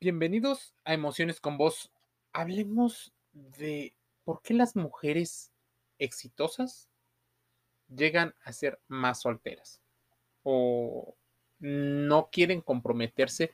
Bienvenidos 0.00 0.76
a 0.84 0.94
Emociones 0.94 1.40
con 1.40 1.58
Vos. 1.58 1.90
Hablemos 2.32 3.12
de 3.32 3.96
por 4.22 4.42
qué 4.42 4.54
las 4.54 4.76
mujeres 4.76 5.50
exitosas 5.98 6.88
llegan 7.88 8.32
a 8.44 8.52
ser 8.52 8.78
más 8.86 9.22
solteras 9.22 9.82
o 10.44 11.16
no 11.58 12.28
quieren 12.30 12.60
comprometerse 12.60 13.50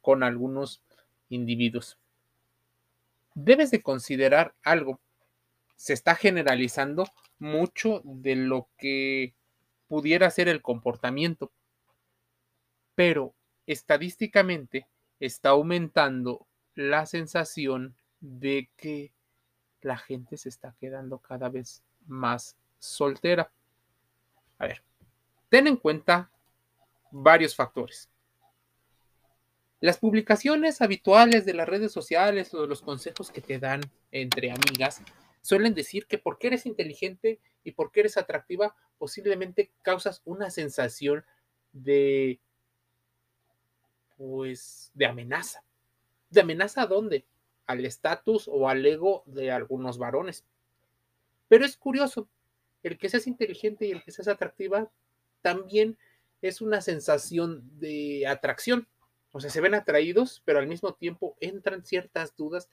con 0.00 0.22
algunos 0.22 0.84
individuos. 1.30 1.98
Debes 3.34 3.72
de 3.72 3.82
considerar 3.82 4.54
algo. 4.62 5.00
Se 5.74 5.94
está 5.94 6.14
generalizando 6.14 7.08
mucho 7.40 8.02
de 8.04 8.36
lo 8.36 8.68
que 8.78 9.34
pudiera 9.88 10.30
ser 10.30 10.46
el 10.46 10.62
comportamiento, 10.62 11.50
pero 12.94 13.34
estadísticamente 13.66 14.86
está 15.20 15.50
aumentando 15.50 16.46
la 16.74 17.06
sensación 17.06 17.96
de 18.20 18.70
que 18.76 19.12
la 19.80 19.96
gente 19.96 20.36
se 20.36 20.48
está 20.48 20.74
quedando 20.80 21.18
cada 21.18 21.48
vez 21.48 21.82
más 22.06 22.56
soltera. 22.78 23.50
A 24.58 24.66
ver, 24.66 24.82
ten 25.48 25.66
en 25.66 25.76
cuenta 25.76 26.30
varios 27.10 27.54
factores. 27.54 28.08
Las 29.80 29.98
publicaciones 29.98 30.80
habituales 30.80 31.44
de 31.44 31.54
las 31.54 31.68
redes 31.68 31.92
sociales 31.92 32.52
o 32.52 32.66
los 32.66 32.82
consejos 32.82 33.30
que 33.30 33.40
te 33.40 33.58
dan 33.58 33.80
entre 34.10 34.50
amigas 34.50 35.02
suelen 35.40 35.74
decir 35.74 36.06
que 36.06 36.18
porque 36.18 36.48
eres 36.48 36.66
inteligente 36.66 37.40
y 37.62 37.72
porque 37.72 38.00
eres 38.00 38.16
atractiva, 38.16 38.74
posiblemente 38.98 39.70
causas 39.82 40.20
una 40.24 40.50
sensación 40.50 41.24
de 41.72 42.40
pues, 44.18 44.90
de 44.92 45.06
amenaza. 45.06 45.62
¿De 46.28 46.42
amenaza 46.42 46.84
dónde? 46.84 47.24
Al 47.66 47.86
estatus 47.86 48.48
o 48.48 48.68
al 48.68 48.84
ego 48.84 49.22
de 49.24 49.50
algunos 49.50 49.96
varones. 49.96 50.44
Pero 51.48 51.64
es 51.64 51.78
curioso, 51.78 52.28
el 52.82 52.98
que 52.98 53.08
seas 53.08 53.26
inteligente 53.26 53.86
y 53.86 53.92
el 53.92 54.02
que 54.02 54.12
seas 54.12 54.28
atractiva 54.28 54.90
también 55.40 55.96
es 56.42 56.60
una 56.60 56.80
sensación 56.82 57.62
de 57.78 58.26
atracción. 58.26 58.86
O 59.32 59.40
sea, 59.40 59.50
se 59.50 59.60
ven 59.60 59.74
atraídos, 59.74 60.42
pero 60.44 60.58
al 60.58 60.66
mismo 60.66 60.94
tiempo 60.94 61.36
entran 61.40 61.84
ciertas 61.84 62.36
dudas 62.36 62.68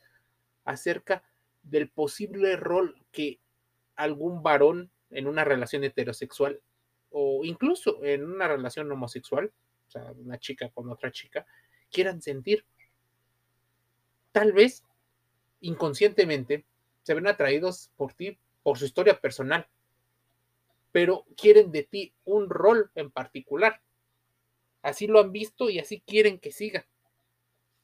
acerca 0.66 1.23
del 1.63 1.89
posible 1.89 2.55
rol 2.55 2.95
que 3.11 3.39
algún 3.95 4.43
varón 4.43 4.91
en 5.09 5.27
una 5.27 5.43
relación 5.43 5.83
heterosexual 5.83 6.61
o 7.11 7.43
incluso 7.45 8.03
en 8.03 8.25
una 8.25 8.47
relación 8.47 8.91
homosexual 8.91 9.51
o 9.88 9.91
sea, 9.91 10.11
una 10.17 10.38
chica 10.38 10.69
con 10.69 10.89
otra 10.89 11.11
chica, 11.11 11.45
quieran 11.91 12.22
sentir. 12.22 12.66
Tal 14.31 14.52
vez 14.52 14.83
inconscientemente 15.61 16.66
se 17.03 17.14
ven 17.14 17.28
atraídos 17.28 17.91
por 17.95 18.13
ti, 18.13 18.38
por 18.63 18.78
su 18.78 18.86
historia 18.86 19.19
personal, 19.19 19.67
pero 20.91 21.25
quieren 21.38 21.72
de 21.72 21.83
ti 21.83 22.13
un 22.23 22.50
rol 22.50 22.91
en 22.95 23.11
particular. 23.11 23.81
Así 24.81 25.08
lo 25.08 25.19
han 25.19 25.31
visto 25.31 25.69
y 25.69 25.80
así 25.80 26.02
quieren 26.02 26.39
que 26.39 26.52
siga. 26.52 26.88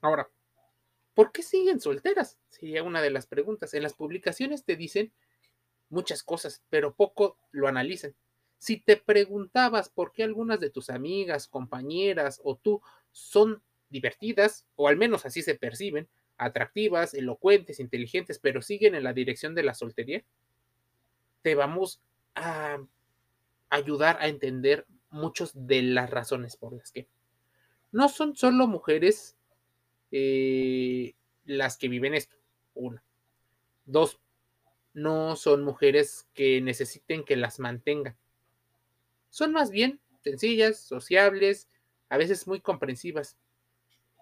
Ahora, 0.02 0.30
¿por 1.14 1.32
qué 1.32 1.44
siguen 1.44 1.80
solteras? 1.80 2.38
Sería 2.50 2.84
una 2.84 3.02
de 3.02 3.12
las 3.12 3.28
preguntas. 3.28 3.74
En 3.74 3.84
las 3.84 3.94
publicaciones 3.94 4.64
te 4.64 4.76
dicen 4.76 5.12
muchas 5.90 6.24
cosas, 6.24 6.64
pero 6.70 6.96
poco 6.96 7.38
lo 7.52 7.68
analizan. 7.68 8.16
Si 8.62 8.78
te 8.78 8.96
preguntabas 8.96 9.90
por 9.90 10.14
qué 10.14 10.22
algunas 10.22 10.60
de 10.60 10.70
tus 10.70 10.92
amigas, 10.92 11.48
compañeras 11.48 12.40
o 12.44 12.58
tú 12.58 12.80
son 13.12 13.64
divertidas, 13.90 14.68
o 14.76 14.88
al 14.88 14.98
menos 14.98 15.26
así 15.26 15.42
se 15.42 15.56
perciben, 15.56 16.08
atractivas, 16.38 17.16
elocuentes, 17.16 17.80
inteligentes, 17.80 18.38
pero 18.38 18.62
siguen 18.62 18.94
en 18.94 19.04
la 19.04 19.14
dirección 19.14 19.56
de 19.56 19.64
la 19.64 19.74
soltería, 19.74 20.24
te 21.42 21.56
vamos 21.56 22.02
a 22.36 22.78
ayudar 23.72 24.18
a 24.20 24.28
entender 24.28 24.86
muchas 25.10 25.54
de 25.56 25.82
las 25.82 26.12
razones 26.12 26.56
por 26.56 26.74
las 26.74 26.92
que 26.92 27.08
no 27.92 28.10
son 28.10 28.36
solo 28.36 28.68
mujeres 28.68 29.38
eh, 30.12 31.16
las 31.46 31.78
que 31.78 31.88
viven 31.88 32.14
esto. 32.14 32.36
Una. 32.76 33.04
Dos, 33.86 34.20
no 34.94 35.36
son 35.36 35.64
mujeres 35.64 36.28
que 36.36 36.62
necesiten 36.62 37.24
que 37.24 37.36
las 37.36 37.58
mantengan 37.58 38.21
son 39.32 39.54
más 39.54 39.72
bien 39.72 40.00
sencillas, 40.24 40.80
sociables, 40.80 41.68
a 42.10 42.18
veces 42.18 42.46
muy 42.46 42.60
comprensivas. 42.60 43.38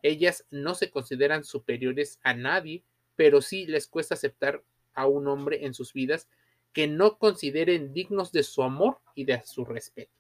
Ellas 0.02 0.46
no 0.52 0.76
se 0.76 0.92
consideran 0.92 1.44
superiores 1.44 2.20
a 2.24 2.34
nadie, 2.34 2.84
pero 3.18 3.42
sí 3.42 3.66
les 3.66 3.88
cuesta 3.88 4.14
aceptar 4.14 4.64
a 4.94 5.08
un 5.08 5.28
hombre 5.28 5.66
en 5.66 5.74
sus 5.74 5.92
vidas 5.92 6.30
que 6.72 6.88
no 6.88 7.18
consideren 7.18 7.92
dignos 7.92 8.32
de 8.32 8.44
su 8.44 8.64
amor 8.64 9.00
y 9.16 9.26
de 9.26 9.42
su 9.46 9.66
respeto, 9.66 10.14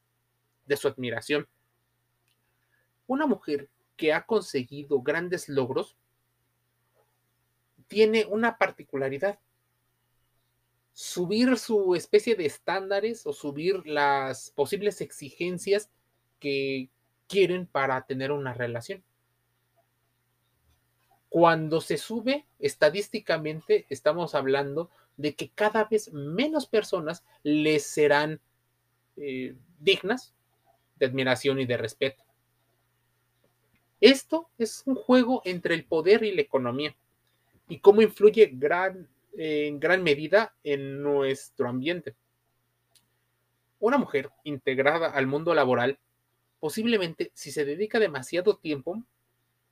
de 0.65 0.75
su 0.75 0.87
admiración. 0.87 1.47
Una 3.07 3.27
mujer 3.27 3.69
que 3.95 4.11
ha 4.11 4.25
conseguido 4.25 5.01
grandes 5.01 5.47
logros 5.47 5.95
tiene 7.87 8.25
una 8.25 8.57
particularidad 8.57 9.39
subir 10.99 11.57
su 11.57 11.95
especie 11.95 12.35
de 12.35 12.45
estándares 12.45 13.25
o 13.25 13.31
subir 13.31 13.87
las 13.87 14.51
posibles 14.51 14.99
exigencias 14.99 15.89
que 16.41 16.89
quieren 17.25 17.67
para 17.67 18.05
tener 18.05 18.33
una 18.33 18.53
relación. 18.53 19.01
Cuando 21.29 21.79
se 21.79 21.95
sube, 21.95 22.45
estadísticamente 22.59 23.85
estamos 23.87 24.35
hablando 24.35 24.89
de 25.15 25.35
que 25.35 25.47
cada 25.47 25.85
vez 25.85 26.11
menos 26.11 26.67
personas 26.67 27.23
les 27.43 27.85
serán 27.85 28.41
eh, 29.15 29.55
dignas 29.79 30.33
de 30.97 31.05
admiración 31.05 31.61
y 31.61 31.65
de 31.65 31.77
respeto. 31.77 32.25
Esto 34.01 34.49
es 34.57 34.83
un 34.85 34.95
juego 34.95 35.41
entre 35.45 35.75
el 35.75 35.85
poder 35.85 36.25
y 36.25 36.35
la 36.35 36.41
economía 36.41 36.93
y 37.69 37.79
cómo 37.79 38.01
influye 38.01 38.51
gran, 38.51 39.07
en 39.33 39.79
gran 39.79 40.03
medida 40.03 40.55
en 40.63 41.01
nuestro 41.01 41.69
ambiente. 41.69 42.15
Una 43.79 43.97
mujer 43.97 44.29
integrada 44.43 45.09
al 45.09 45.27
mundo 45.27 45.53
laboral, 45.53 45.99
posiblemente 46.59 47.31
si 47.33 47.51
se 47.51 47.65
dedica 47.65 47.99
demasiado 47.99 48.57
tiempo, 48.57 49.01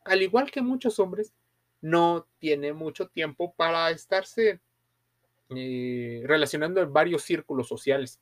al 0.06 0.22
igual 0.22 0.52
que 0.52 0.62
muchos 0.62 1.00
hombres, 1.00 1.34
no 1.82 2.26
tiene 2.40 2.74
mucho 2.74 3.08
tiempo 3.08 3.54
para 3.56 3.90
estarse 3.92 4.60
eh, 5.50 6.24
relacionando 6.26 6.82
en 6.82 6.92
varios 6.92 7.24
círculos 7.24 7.68
sociales. 7.68 8.20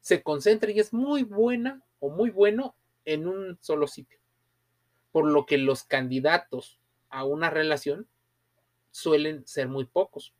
Se 0.00 0.22
concentra 0.22 0.70
y 0.70 0.80
es 0.80 0.92
muy 0.92 1.22
buena 1.22 1.82
o 2.00 2.10
muy 2.10 2.30
bueno 2.30 2.74
en 3.04 3.26
un 3.26 3.58
solo 3.60 3.86
sitio. 3.86 4.18
Por 5.12 5.26
lo 5.26 5.46
que 5.46 5.58
los 5.58 5.84
candidatos 5.84 6.78
a 7.08 7.24
una 7.24 7.50
relación 7.50 8.06
suelen 8.96 9.46
ser 9.46 9.68
muy 9.68 9.84
pocos. 9.84 10.32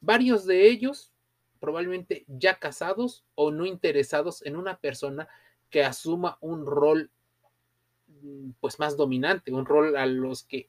Varios 0.00 0.44
de 0.46 0.68
ellos 0.68 1.12
probablemente 1.60 2.24
ya 2.26 2.58
casados 2.58 3.24
o 3.36 3.52
no 3.52 3.64
interesados 3.64 4.44
en 4.44 4.56
una 4.56 4.78
persona 4.78 5.28
que 5.70 5.84
asuma 5.84 6.36
un 6.40 6.66
rol 6.66 7.10
mm, 8.08 8.50
pues 8.60 8.80
más 8.80 8.96
dominante, 8.96 9.52
un 9.52 9.64
rol 9.64 9.96
a 9.96 10.06
los 10.06 10.42
que 10.42 10.68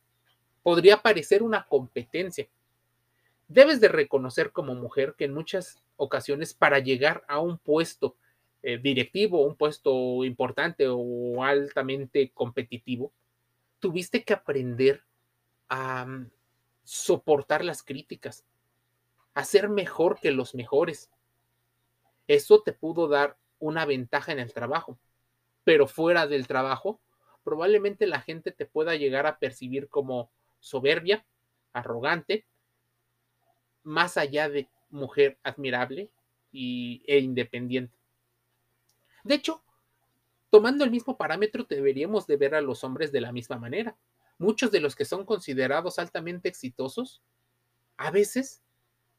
podría 0.61 1.01
parecer 1.01 1.41
una 1.41 1.65
competencia. 1.65 2.47
Debes 3.47 3.81
de 3.81 3.87
reconocer 3.87 4.51
como 4.51 4.75
mujer 4.75 5.15
que 5.17 5.25
en 5.25 5.33
muchas 5.33 5.81
ocasiones 5.97 6.53
para 6.53 6.77
llegar 6.77 7.25
a 7.27 7.39
un 7.39 7.57
puesto 7.57 8.15
eh, 8.61 8.77
directivo, 8.77 9.45
un 9.45 9.55
puesto 9.55 10.23
importante 10.23 10.85
o 10.87 11.43
altamente 11.43 12.31
competitivo, 12.35 13.11
tuviste 13.79 14.23
que 14.23 14.33
aprender 14.33 15.03
a 15.67 16.05
mm, 16.05 16.29
soportar 16.85 17.65
las 17.65 17.83
críticas, 17.83 18.45
a 19.33 19.43
ser 19.43 19.67
mejor 19.67 20.19
que 20.19 20.31
los 20.31 20.55
mejores. 20.55 21.09
Eso 22.27 22.61
te 22.61 22.71
pudo 22.71 23.09
dar 23.09 23.37
una 23.59 23.85
ventaja 23.85 24.31
en 24.31 24.39
el 24.39 24.53
trabajo, 24.53 24.97
pero 25.63 25.87
fuera 25.87 26.27
del 26.27 26.47
trabajo, 26.47 27.01
probablemente 27.43 28.07
la 28.07 28.21
gente 28.21 28.51
te 28.51 28.65
pueda 28.65 28.95
llegar 28.95 29.25
a 29.25 29.39
percibir 29.39 29.89
como 29.89 30.31
soberbia, 30.59 31.25
arrogante, 31.73 32.45
más 33.83 34.17
allá 34.17 34.47
de 34.47 34.69
mujer 34.89 35.37
admirable 35.43 36.09
y, 36.51 37.03
e 37.07 37.19
independiente. 37.19 37.97
De 39.23 39.35
hecho, 39.35 39.63
tomando 40.49 40.83
el 40.83 40.91
mismo 40.91 41.17
parámetro, 41.17 41.65
deberíamos 41.67 42.27
de 42.27 42.37
ver 42.37 42.55
a 42.55 42.61
los 42.61 42.83
hombres 42.83 43.11
de 43.11 43.21
la 43.21 43.31
misma 43.31 43.57
manera 43.57 43.97
muchos 44.37 44.71
de 44.71 44.79
los 44.79 44.95
que 44.95 45.05
son 45.05 45.25
considerados 45.25 45.99
altamente 45.99 46.49
exitosos, 46.49 47.21
a 47.97 48.11
veces 48.11 48.61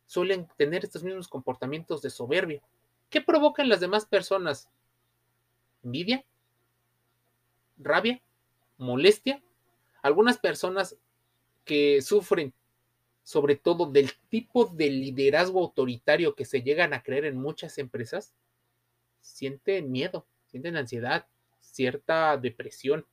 suelen 0.06 0.48
tener 0.56 0.84
estos 0.84 1.02
mismos 1.02 1.28
comportamientos 1.28 2.02
de 2.02 2.10
soberbia. 2.10 2.62
¿Qué 3.10 3.20
provocan 3.20 3.68
las 3.68 3.80
demás 3.80 4.06
personas? 4.06 4.68
¿Envidia? 5.82 6.24
¿Rabia? 7.78 8.22
¿Molestia? 8.78 9.42
Algunas 10.02 10.38
personas 10.38 10.96
que 11.64 12.00
sufren 12.02 12.54
sobre 13.26 13.56
todo 13.56 13.86
del 13.86 14.12
tipo 14.28 14.66
de 14.66 14.88
liderazgo 14.88 15.60
autoritario 15.60 16.36
que 16.36 16.44
se 16.44 16.62
llegan 16.62 16.94
a 16.94 17.02
creer 17.02 17.24
en 17.24 17.36
muchas 17.36 17.76
empresas, 17.78 18.32
sienten 19.20 19.90
miedo, 19.90 20.24
sienten 20.44 20.76
ansiedad, 20.76 21.26
cierta 21.60 22.36
depresión. 22.36 23.04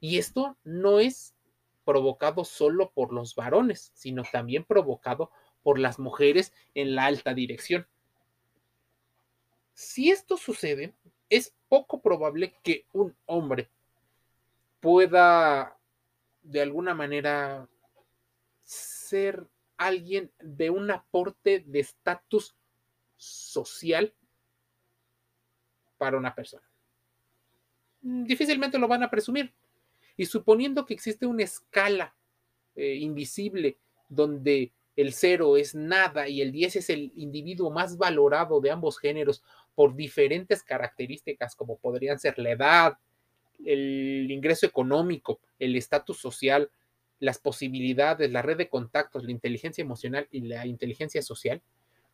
Y 0.00 0.18
esto 0.18 0.56
no 0.64 0.98
es 0.98 1.36
provocado 1.84 2.44
solo 2.44 2.90
por 2.90 3.12
los 3.12 3.34
varones, 3.34 3.92
sino 3.94 4.22
también 4.30 4.64
provocado 4.64 5.30
por 5.62 5.78
las 5.78 5.98
mujeres 5.98 6.52
en 6.74 6.94
la 6.94 7.06
alta 7.06 7.34
dirección. 7.34 7.86
Si 9.74 10.10
esto 10.10 10.36
sucede, 10.36 10.94
es 11.30 11.54
poco 11.68 12.02
probable 12.02 12.54
que 12.62 12.86
un 12.92 13.16
hombre 13.26 13.70
pueda 14.80 15.78
de 16.42 16.60
alguna 16.60 16.94
manera 16.94 17.68
ser 18.62 19.48
alguien 19.76 20.30
de 20.40 20.70
un 20.70 20.90
aporte 20.90 21.64
de 21.66 21.80
estatus 21.80 22.54
social 23.16 24.14
para 25.96 26.16
una 26.18 26.34
persona. 26.34 26.68
Difícilmente 28.00 28.78
lo 28.78 28.88
van 28.88 29.04
a 29.04 29.10
presumir. 29.10 29.54
Y 30.16 30.26
suponiendo 30.26 30.84
que 30.84 30.94
existe 30.94 31.26
una 31.26 31.44
escala 31.44 32.14
eh, 32.74 32.94
invisible 32.96 33.78
donde 34.08 34.72
el 34.96 35.12
cero 35.12 35.56
es 35.56 35.74
nada 35.74 36.28
y 36.28 36.42
el 36.42 36.52
10 36.52 36.76
es 36.76 36.90
el 36.90 37.12
individuo 37.16 37.70
más 37.70 37.96
valorado 37.96 38.60
de 38.60 38.70
ambos 38.70 38.98
géneros 38.98 39.42
por 39.74 39.96
diferentes 39.96 40.62
características 40.62 41.56
como 41.56 41.78
podrían 41.78 42.18
ser 42.18 42.38
la 42.38 42.50
edad, 42.50 42.98
el 43.64 44.30
ingreso 44.30 44.66
económico, 44.66 45.40
el 45.58 45.76
estatus 45.76 46.18
social, 46.18 46.70
las 47.20 47.38
posibilidades, 47.38 48.30
la 48.30 48.42
red 48.42 48.56
de 48.56 48.68
contactos, 48.68 49.24
la 49.24 49.30
inteligencia 49.30 49.82
emocional 49.82 50.28
y 50.30 50.40
la 50.40 50.66
inteligencia 50.66 51.22
social, 51.22 51.62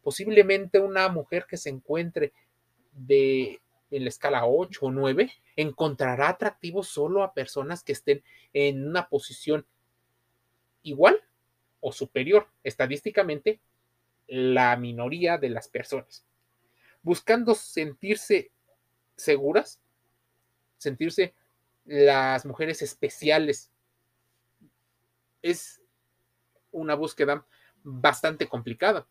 posiblemente 0.03 0.79
una 0.79 1.09
mujer 1.09 1.47
que 1.49 1.57
se 1.57 1.71
encuentre 1.71 2.33
de 2.93 3.61
en 3.91 4.05
la 4.05 4.09
escala 4.09 4.47
8 4.47 4.87
o 4.87 4.91
9 4.91 5.31
encontrará 5.57 6.29
atractivo 6.29 6.83
solo 6.83 7.23
a 7.23 7.33
personas 7.35 7.83
que 7.83 7.93
estén 7.93 8.23
en 8.53 8.87
una 8.87 9.09
posición 9.09 9.67
igual 10.83 11.23
o 11.81 11.93
superior 11.93 12.49
estadísticamente 12.65 13.61
la 14.27 14.77
minoría 14.77 15.39
de 15.39 15.49
las 15.49 15.69
personas, 15.69 16.25
buscando 17.03 17.55
sentirse 17.55 18.51
seguras, 19.17 19.81
sentirse 20.77 21.35
las 21.87 22.45
mujeres 22.45 22.83
especiales 22.83 23.71
es 25.41 25.81
una 26.71 26.95
búsqueda 26.95 27.47
bastante 27.83 28.49
complicada. 28.49 29.07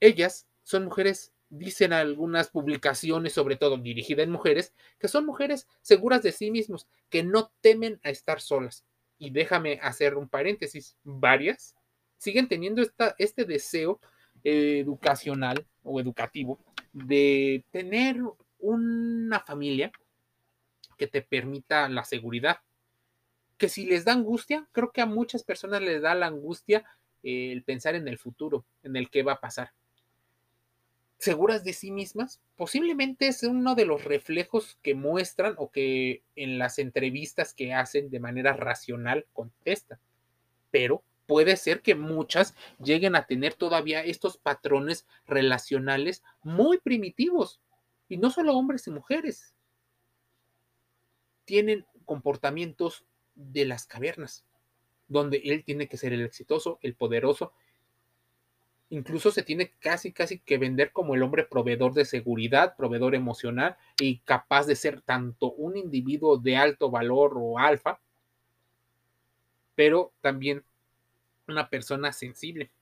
Ellas 0.00 0.48
son 0.64 0.86
mujeres, 0.86 1.32
dicen 1.50 1.92
algunas 1.92 2.48
publicaciones, 2.48 3.32
sobre 3.32 3.56
todo 3.56 3.76
dirigidas 3.76 4.24
en 4.24 4.30
mujeres, 4.30 4.72
que 4.98 5.08
son 5.08 5.26
mujeres 5.26 5.68
seguras 5.82 6.22
de 6.22 6.32
sí 6.32 6.50
mismos, 6.50 6.86
que 7.10 7.22
no 7.22 7.52
temen 7.60 8.00
a 8.02 8.10
estar 8.10 8.40
solas. 8.40 8.84
Y 9.18 9.30
déjame 9.30 9.78
hacer 9.82 10.16
un 10.16 10.28
paréntesis, 10.28 10.96
varias 11.04 11.76
siguen 12.20 12.48
teniendo 12.48 12.82
esta, 12.82 13.14
este 13.18 13.44
deseo 13.44 13.98
educacional 14.44 15.66
o 15.82 16.00
educativo 16.00 16.58
de 16.92 17.64
tener 17.70 18.20
una 18.58 19.40
familia 19.40 19.90
que 20.98 21.06
te 21.06 21.22
permita 21.22 21.88
la 21.88 22.04
seguridad, 22.04 22.58
que 23.56 23.70
si 23.70 23.86
les 23.86 24.04
da 24.04 24.12
angustia, 24.12 24.68
creo 24.72 24.92
que 24.92 25.00
a 25.00 25.06
muchas 25.06 25.42
personas 25.44 25.80
les 25.80 26.02
da 26.02 26.14
la 26.14 26.26
angustia 26.26 26.84
eh, 27.22 27.52
el 27.52 27.62
pensar 27.62 27.94
en 27.94 28.06
el 28.06 28.18
futuro, 28.18 28.66
en 28.82 28.96
el 28.96 29.08
que 29.08 29.22
va 29.22 29.32
a 29.32 29.40
pasar. 29.40 29.72
Seguras 31.20 31.64
de 31.64 31.74
sí 31.74 31.90
mismas, 31.90 32.40
posiblemente 32.56 33.26
es 33.26 33.42
uno 33.42 33.74
de 33.74 33.84
los 33.84 34.04
reflejos 34.04 34.78
que 34.80 34.94
muestran 34.94 35.54
o 35.58 35.70
que 35.70 36.22
en 36.34 36.58
las 36.58 36.78
entrevistas 36.78 37.52
que 37.52 37.74
hacen 37.74 38.08
de 38.08 38.20
manera 38.20 38.54
racional 38.54 39.26
contestan. 39.34 39.98
Pero 40.70 41.04
puede 41.26 41.58
ser 41.58 41.82
que 41.82 41.94
muchas 41.94 42.54
lleguen 42.82 43.16
a 43.16 43.26
tener 43.26 43.52
todavía 43.52 44.02
estos 44.02 44.38
patrones 44.38 45.06
relacionales 45.26 46.22
muy 46.42 46.78
primitivos. 46.78 47.60
Y 48.08 48.16
no 48.16 48.30
solo 48.30 48.54
hombres 48.56 48.86
y 48.86 48.90
mujeres. 48.90 49.54
Tienen 51.44 51.84
comportamientos 52.06 53.04
de 53.34 53.66
las 53.66 53.84
cavernas, 53.84 54.46
donde 55.06 55.42
él 55.44 55.64
tiene 55.64 55.86
que 55.86 55.98
ser 55.98 56.14
el 56.14 56.22
exitoso, 56.22 56.78
el 56.80 56.94
poderoso. 56.94 57.52
Incluso 58.90 59.30
se 59.30 59.44
tiene 59.44 59.72
casi, 59.78 60.12
casi 60.12 60.40
que 60.40 60.58
vender 60.58 60.92
como 60.92 61.14
el 61.14 61.22
hombre 61.22 61.44
proveedor 61.44 61.94
de 61.94 62.04
seguridad, 62.04 62.76
proveedor 62.76 63.14
emocional 63.14 63.76
y 64.00 64.18
capaz 64.18 64.66
de 64.66 64.74
ser 64.74 65.00
tanto 65.00 65.52
un 65.52 65.76
individuo 65.76 66.38
de 66.38 66.56
alto 66.56 66.90
valor 66.90 67.34
o 67.36 67.58
alfa, 67.58 68.00
pero 69.76 70.12
también 70.20 70.64
una 71.46 71.70
persona 71.70 72.12
sensible. 72.12 72.72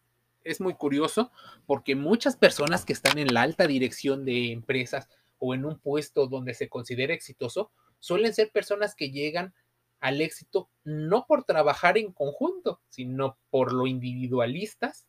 Es 0.44 0.62
muy 0.62 0.75
curioso 0.75 1.31
porque 1.66 1.94
muchas 1.94 2.37
personas 2.37 2.87
que 2.87 2.94
están 2.94 3.19
en 3.19 3.34
la 3.34 3.43
alta 3.43 3.66
dirección 3.66 4.25
de 4.25 4.52
empresas 4.52 5.08
o 5.38 5.54
en 5.54 5.64
un 5.64 5.78
puesto 5.78 6.26
donde 6.26 6.54
se 6.54 6.69
considera 6.69 7.14
exitoso, 7.14 7.70
suelen 8.00 8.32
ser 8.32 8.50
personas 8.50 8.94
que 8.94 9.11
llegan 9.11 9.54
al 10.00 10.20
éxito 10.20 10.69
no 10.84 11.26
por 11.26 11.44
trabajar 11.44 11.99
en 11.99 12.12
conjunto, 12.12 12.81
sino 12.88 13.37
por 13.50 13.72
lo 13.72 13.87
individualistas, 13.87 15.06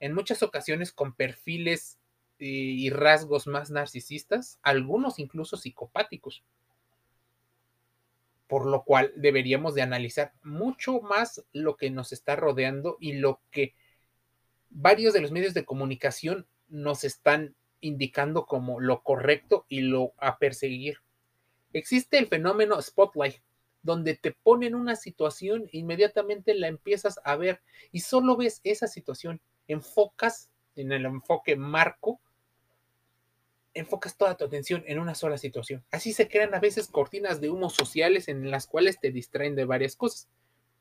en 0.00 0.12
muchas 0.12 0.42
ocasiones 0.42 0.92
con 0.92 1.14
perfiles 1.14 1.98
eh, 2.38 2.46
y 2.46 2.90
rasgos 2.90 3.46
más 3.46 3.70
narcisistas, 3.70 4.58
algunos 4.62 5.18
incluso 5.18 5.56
psicopáticos. 5.56 6.44
Por 8.46 8.66
lo 8.66 8.84
cual 8.84 9.12
deberíamos 9.16 9.74
de 9.74 9.82
analizar 9.82 10.32
mucho 10.42 11.00
más 11.00 11.44
lo 11.52 11.76
que 11.76 11.90
nos 11.90 12.12
está 12.12 12.36
rodeando 12.36 12.96
y 13.00 13.14
lo 13.14 13.40
que 13.50 13.74
varios 14.70 15.14
de 15.14 15.20
los 15.20 15.32
medios 15.32 15.54
de 15.54 15.64
comunicación 15.64 16.46
nos 16.68 17.04
están 17.04 17.54
indicando 17.80 18.46
como 18.46 18.80
lo 18.80 19.02
correcto 19.02 19.64
y 19.68 19.80
lo 19.80 20.12
a 20.18 20.38
perseguir. 20.38 20.98
Existe 21.72 22.18
el 22.18 22.26
fenómeno 22.26 22.80
Spotlight, 22.80 23.36
donde 23.82 24.14
te 24.14 24.32
ponen 24.32 24.74
una 24.74 24.96
situación, 24.96 25.68
inmediatamente 25.72 26.54
la 26.54 26.68
empiezas 26.68 27.20
a 27.24 27.36
ver 27.36 27.60
y 27.92 28.00
solo 28.00 28.36
ves 28.36 28.60
esa 28.64 28.86
situación, 28.86 29.40
enfocas 29.68 30.50
en 30.74 30.92
el 30.92 31.06
enfoque 31.06 31.56
marco, 31.56 32.20
enfocas 33.74 34.16
toda 34.16 34.36
tu 34.36 34.44
atención 34.44 34.84
en 34.86 34.98
una 34.98 35.14
sola 35.14 35.38
situación. 35.38 35.84
Así 35.90 36.12
se 36.12 36.28
crean 36.28 36.54
a 36.54 36.60
veces 36.60 36.88
cortinas 36.88 37.40
de 37.40 37.50
humo 37.50 37.70
sociales 37.70 38.28
en 38.28 38.50
las 38.50 38.66
cuales 38.66 38.98
te 39.00 39.10
distraen 39.10 39.54
de 39.54 39.64
varias 39.64 39.96
cosas. 39.96 40.28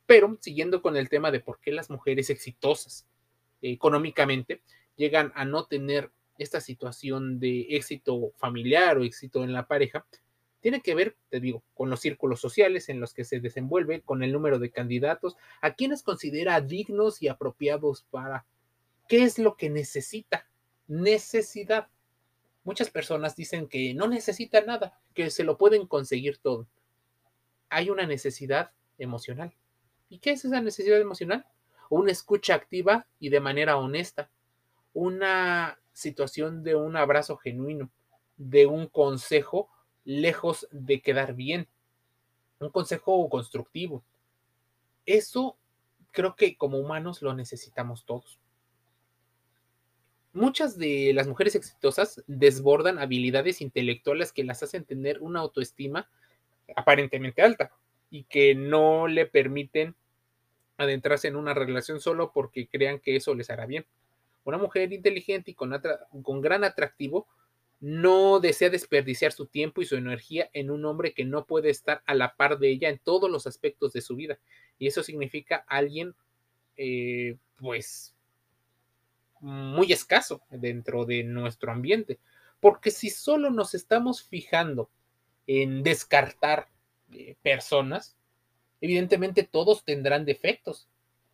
Pero 0.06 0.38
siguiendo 0.40 0.82
con 0.82 0.96
el 0.98 1.10
tema 1.10 1.32
de 1.32 1.40
por 1.40 1.60
qué 1.60 1.72
las 1.72 1.90
mujeres 1.90 2.30
exitosas 2.30 3.06
económicamente 3.62 4.62
llegan 4.96 5.32
a 5.36 5.46
no 5.46 5.66
tener 5.66 6.12
esta 6.38 6.62
situación 6.62 7.40
de 7.40 7.62
éxito 7.70 8.34
familiar 8.38 8.98
o 8.98 9.04
éxito 9.04 9.44
en 9.44 9.54
la 9.54 9.68
pareja, 9.68 10.06
tiene 10.62 10.82
que 10.82 10.96
ver, 10.96 11.16
te 11.30 11.40
digo, 11.40 11.64
con 11.74 11.90
los 11.90 12.00
círculos 12.00 12.42
sociales 12.42 12.90
en 12.90 13.00
los 13.00 13.14
que 13.14 13.24
se 13.24 13.40
desenvuelve, 13.40 14.02
con 14.02 14.24
el 14.24 14.32
número 14.32 14.58
de 14.58 14.72
candidatos, 14.72 15.36
a 15.62 15.76
quienes 15.76 16.02
considera 16.02 16.60
dignos 16.60 17.22
y 17.22 17.28
apropiados 17.28 18.06
para 18.10 18.46
qué 19.08 19.24
es 19.24 19.40
lo 19.40 19.56
que 19.56 19.70
necesita. 19.70 20.48
Necesidad. 20.88 21.88
Muchas 22.64 22.90
personas 22.90 23.36
dicen 23.36 23.68
que 23.68 23.94
no 23.94 24.08
necesita 24.08 24.62
nada, 24.62 25.00
que 25.14 25.30
se 25.30 25.44
lo 25.44 25.58
pueden 25.58 25.88
conseguir 25.88 26.38
todo. 26.38 26.68
Hay 27.70 27.90
una 27.90 28.06
necesidad 28.06 28.72
emocional. 28.98 29.54
¿Y 30.10 30.20
qué 30.20 30.32
es 30.32 30.46
esa 30.46 30.62
necesidad 30.62 31.00
emocional? 31.00 31.46
Una 31.90 32.12
escucha 32.12 32.56
activa 32.56 33.08
y 33.20 33.30
de 33.30 33.40
manera 33.40 33.78
honesta. 33.78 34.30
Una 34.94 35.80
situación 35.94 36.64
de 36.64 36.76
un 36.76 36.96
abrazo 36.96 37.38
genuino, 37.38 37.90
de 38.38 38.66
un 38.66 38.88
consejo 38.88 39.70
lejos 40.04 40.68
de 40.72 41.02
quedar 41.02 41.34
bien. 41.34 41.68
Un 42.60 42.70
consejo 42.70 43.28
constructivo. 43.30 44.04
Eso 45.06 45.58
creo 46.12 46.36
que 46.36 46.58
como 46.58 46.80
humanos 46.80 47.22
lo 47.22 47.34
necesitamos 47.34 48.06
todos. 48.06 48.40
Muchas 50.36 50.78
de 50.78 51.14
las 51.14 51.30
mujeres 51.30 51.56
exitosas 51.56 52.22
desbordan 52.28 53.00
habilidades 53.00 53.62
intelectuales 53.62 54.34
que 54.34 54.44
las 54.44 54.62
hacen 54.64 54.84
tener 54.84 55.22
una 55.22 55.40
autoestima 55.40 56.10
aparentemente 56.76 57.42
alta 57.42 57.72
y 58.12 58.26
que 58.26 58.54
no 58.54 59.08
le 59.08 59.28
permiten 59.28 59.96
adentrarse 60.76 61.30
en 61.30 61.38
una 61.38 61.54
relación 61.54 62.02
solo 62.02 62.34
porque 62.34 62.68
crean 62.68 63.00
que 63.00 63.16
eso 63.16 63.34
les 63.34 63.50
hará 63.50 63.66
bien. 63.66 63.86
Una 64.44 64.58
mujer 64.58 64.92
inteligente 64.92 65.52
y 65.52 65.54
con, 65.54 65.82
con 66.22 66.42
gran 66.42 66.66
atractivo 66.66 67.28
no 67.80 68.42
desea 68.42 68.70
desperdiciar 68.70 69.32
su 69.32 69.46
tiempo 69.46 69.82
y 69.82 69.86
su 69.86 69.96
energía 69.96 70.50
en 70.52 70.70
un 70.70 70.84
hombre 70.84 71.14
que 71.14 71.24
no 71.24 71.46
puede 71.46 71.70
estar 71.70 72.04
a 72.06 72.14
la 72.14 72.36
par 72.36 72.60
de 72.60 72.72
ella 72.72 72.90
en 72.90 73.00
todos 73.00 73.32
los 73.32 73.48
aspectos 73.48 73.94
de 73.94 74.02
su 74.02 74.18
vida. 74.18 74.38
Y 74.80 74.88
eso 74.88 75.02
significa 75.02 75.64
alguien, 75.70 76.14
eh, 76.76 77.38
pues, 77.56 78.15
muy 79.40 79.92
escaso 79.92 80.42
dentro 80.50 81.06
de 81.06 81.24
nuestro 81.24 81.72
ambiente. 81.72 82.20
Porque 82.60 82.92
si 82.92 83.10
solo 83.10 83.50
nos 83.50 83.74
estamos 83.74 84.24
fijando 84.24 84.90
en 85.48 85.84
descartar 85.84 86.70
eh, 87.12 87.36
personas, 87.42 88.16
evidentemente 88.82 89.44
todos 89.44 89.84
tendrán 89.84 90.26
defectos. 90.26 90.88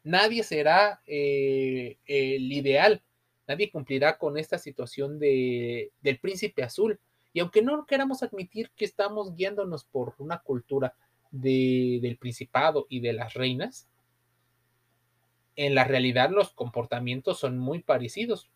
Nadie 0.03 0.43
será 0.43 1.01
eh, 1.05 1.97
el 2.05 2.51
ideal 2.51 3.03
Nadie 3.51 3.69
cumplirá 3.69 4.17
con 4.17 4.37
esta 4.37 4.57
situación 4.57 5.19
de, 5.19 5.91
del 6.01 6.19
príncipe 6.19 6.63
azul. 6.63 6.97
Y 7.33 7.41
aunque 7.41 7.61
no 7.61 7.85
queramos 7.85 8.23
admitir 8.23 8.71
que 8.77 8.85
estamos 8.85 9.35
guiándonos 9.35 9.83
por 9.83 10.15
una 10.19 10.39
cultura 10.39 10.95
de, 11.31 11.99
del 12.01 12.17
principado 12.17 12.85
y 12.87 13.01
de 13.01 13.11
las 13.11 13.33
reinas, 13.33 13.89
en 15.55 15.75
la 15.75 15.83
realidad 15.83 16.29
los 16.29 16.51
comportamientos 16.51 17.39
son 17.39 17.57
muy 17.57 17.79
parecidos. 17.83 18.49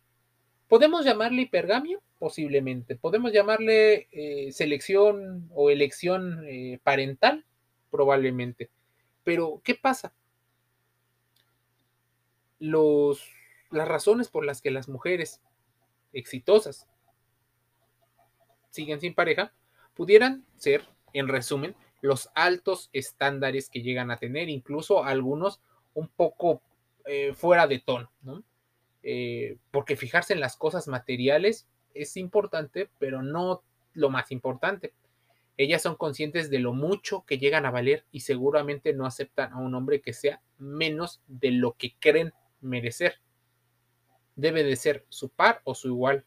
¿Podemos 0.68 1.04
llamarle 1.04 1.42
hipergamio? 1.42 2.02
Posiblemente. 2.18 2.96
¿Podemos 2.96 3.32
llamarle 3.32 4.08
eh, 4.10 4.50
selección 4.52 5.48
o 5.54 5.70
elección 5.70 6.44
eh, 6.48 6.80
parental? 6.82 7.44
Probablemente. 7.90 8.70
Pero, 9.22 9.60
¿qué 9.62 9.74
pasa? 9.74 10.12
Los 12.58 13.30
las 13.70 13.88
razones 13.88 14.28
por 14.28 14.44
las 14.44 14.62
que 14.62 14.70
las 14.70 14.88
mujeres 14.88 15.40
exitosas 16.12 16.86
siguen 18.70 19.00
sin 19.00 19.14
pareja 19.14 19.52
pudieran 19.94 20.44
ser, 20.56 20.84
en 21.12 21.28
resumen, 21.28 21.74
los 22.02 22.30
altos 22.34 22.90
estándares 22.92 23.70
que 23.70 23.82
llegan 23.82 24.10
a 24.10 24.18
tener, 24.18 24.48
incluso 24.48 25.04
algunos 25.04 25.60
un 25.94 26.08
poco 26.08 26.60
eh, 27.06 27.32
fuera 27.34 27.66
de 27.66 27.78
tono, 27.78 28.10
¿no? 28.22 28.42
Eh, 29.02 29.58
porque 29.70 29.96
fijarse 29.96 30.32
en 30.32 30.40
las 30.40 30.56
cosas 30.56 30.88
materiales 30.88 31.68
es 31.94 32.16
importante, 32.16 32.90
pero 32.98 33.22
no 33.22 33.62
lo 33.92 34.10
más 34.10 34.32
importante. 34.32 34.92
Ellas 35.56 35.80
son 35.80 35.96
conscientes 35.96 36.50
de 36.50 36.58
lo 36.58 36.74
mucho 36.74 37.24
que 37.24 37.38
llegan 37.38 37.64
a 37.64 37.70
valer 37.70 38.04
y 38.12 38.20
seguramente 38.20 38.92
no 38.92 39.06
aceptan 39.06 39.52
a 39.52 39.58
un 39.58 39.74
hombre 39.74 40.02
que 40.02 40.12
sea 40.12 40.42
menos 40.58 41.22
de 41.28 41.52
lo 41.52 41.72
que 41.72 41.94
creen 41.98 42.34
merecer 42.60 43.20
debe 44.36 44.62
de 44.62 44.76
ser 44.76 45.04
su 45.08 45.30
par 45.30 45.62
o 45.64 45.74
su 45.74 45.88
igual. 45.88 46.24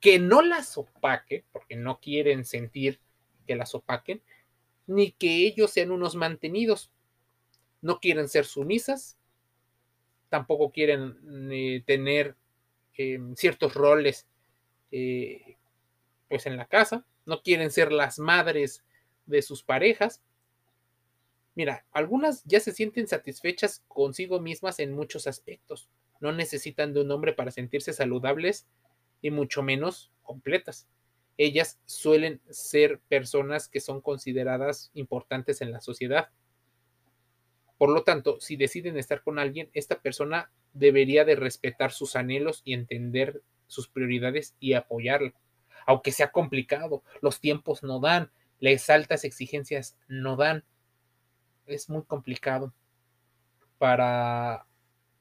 Que 0.00 0.18
no 0.18 0.42
las 0.42 0.76
opaque, 0.76 1.44
porque 1.52 1.76
no 1.76 2.00
quieren 2.00 2.44
sentir 2.44 3.00
que 3.46 3.54
las 3.54 3.74
opaquen, 3.74 4.20
ni 4.86 5.12
que 5.12 5.46
ellos 5.46 5.70
sean 5.70 5.92
unos 5.92 6.16
mantenidos. 6.16 6.90
No 7.82 8.00
quieren 8.00 8.28
ser 8.28 8.46
sumisas, 8.46 9.18
tampoco 10.30 10.70
quieren 10.70 11.84
tener 11.84 12.36
em, 12.94 13.36
ciertos 13.36 13.74
roles 13.74 14.26
eh, 14.90 15.58
pues 16.28 16.46
en 16.46 16.56
la 16.56 16.64
casa, 16.66 17.04
no 17.26 17.42
quieren 17.42 17.70
ser 17.70 17.92
las 17.92 18.18
madres 18.18 18.82
de 19.26 19.42
sus 19.42 19.62
parejas. 19.62 20.22
Mira, 21.54 21.84
algunas 21.92 22.42
ya 22.44 22.60
se 22.60 22.72
sienten 22.72 23.06
satisfechas 23.06 23.82
consigo 23.88 24.40
mismas 24.40 24.78
en 24.78 24.94
muchos 24.94 25.26
aspectos 25.26 25.90
no 26.22 26.32
necesitan 26.32 26.94
de 26.94 27.00
un 27.00 27.10
hombre 27.10 27.32
para 27.32 27.50
sentirse 27.50 27.92
saludables 27.92 28.64
y 29.20 29.32
mucho 29.32 29.62
menos 29.62 30.12
completas. 30.22 30.86
Ellas 31.36 31.80
suelen 31.84 32.40
ser 32.48 33.00
personas 33.08 33.68
que 33.68 33.80
son 33.80 34.00
consideradas 34.00 34.92
importantes 34.94 35.60
en 35.60 35.72
la 35.72 35.80
sociedad. 35.80 36.28
Por 37.82 37.90
lo 37.90 38.04
tanto, 38.04 38.38
si 38.38 38.54
deciden 38.54 38.96
estar 38.96 39.24
con 39.24 39.40
alguien, 39.40 39.68
esta 39.72 40.00
persona 40.00 40.52
debería 40.72 41.24
de 41.24 41.34
respetar 41.34 41.90
sus 41.90 42.14
anhelos 42.14 42.62
y 42.64 42.74
entender 42.74 43.42
sus 43.66 43.88
prioridades 43.88 44.54
y 44.60 44.74
apoyarla. 44.74 45.34
Aunque 45.84 46.12
sea 46.12 46.30
complicado, 46.30 47.02
los 47.22 47.40
tiempos 47.40 47.82
no 47.82 47.98
dan, 47.98 48.30
las 48.60 48.88
altas 48.88 49.24
exigencias 49.24 49.96
no 50.06 50.36
dan. 50.36 50.62
Es 51.66 51.90
muy 51.90 52.04
complicado 52.04 52.72
para 53.78 54.64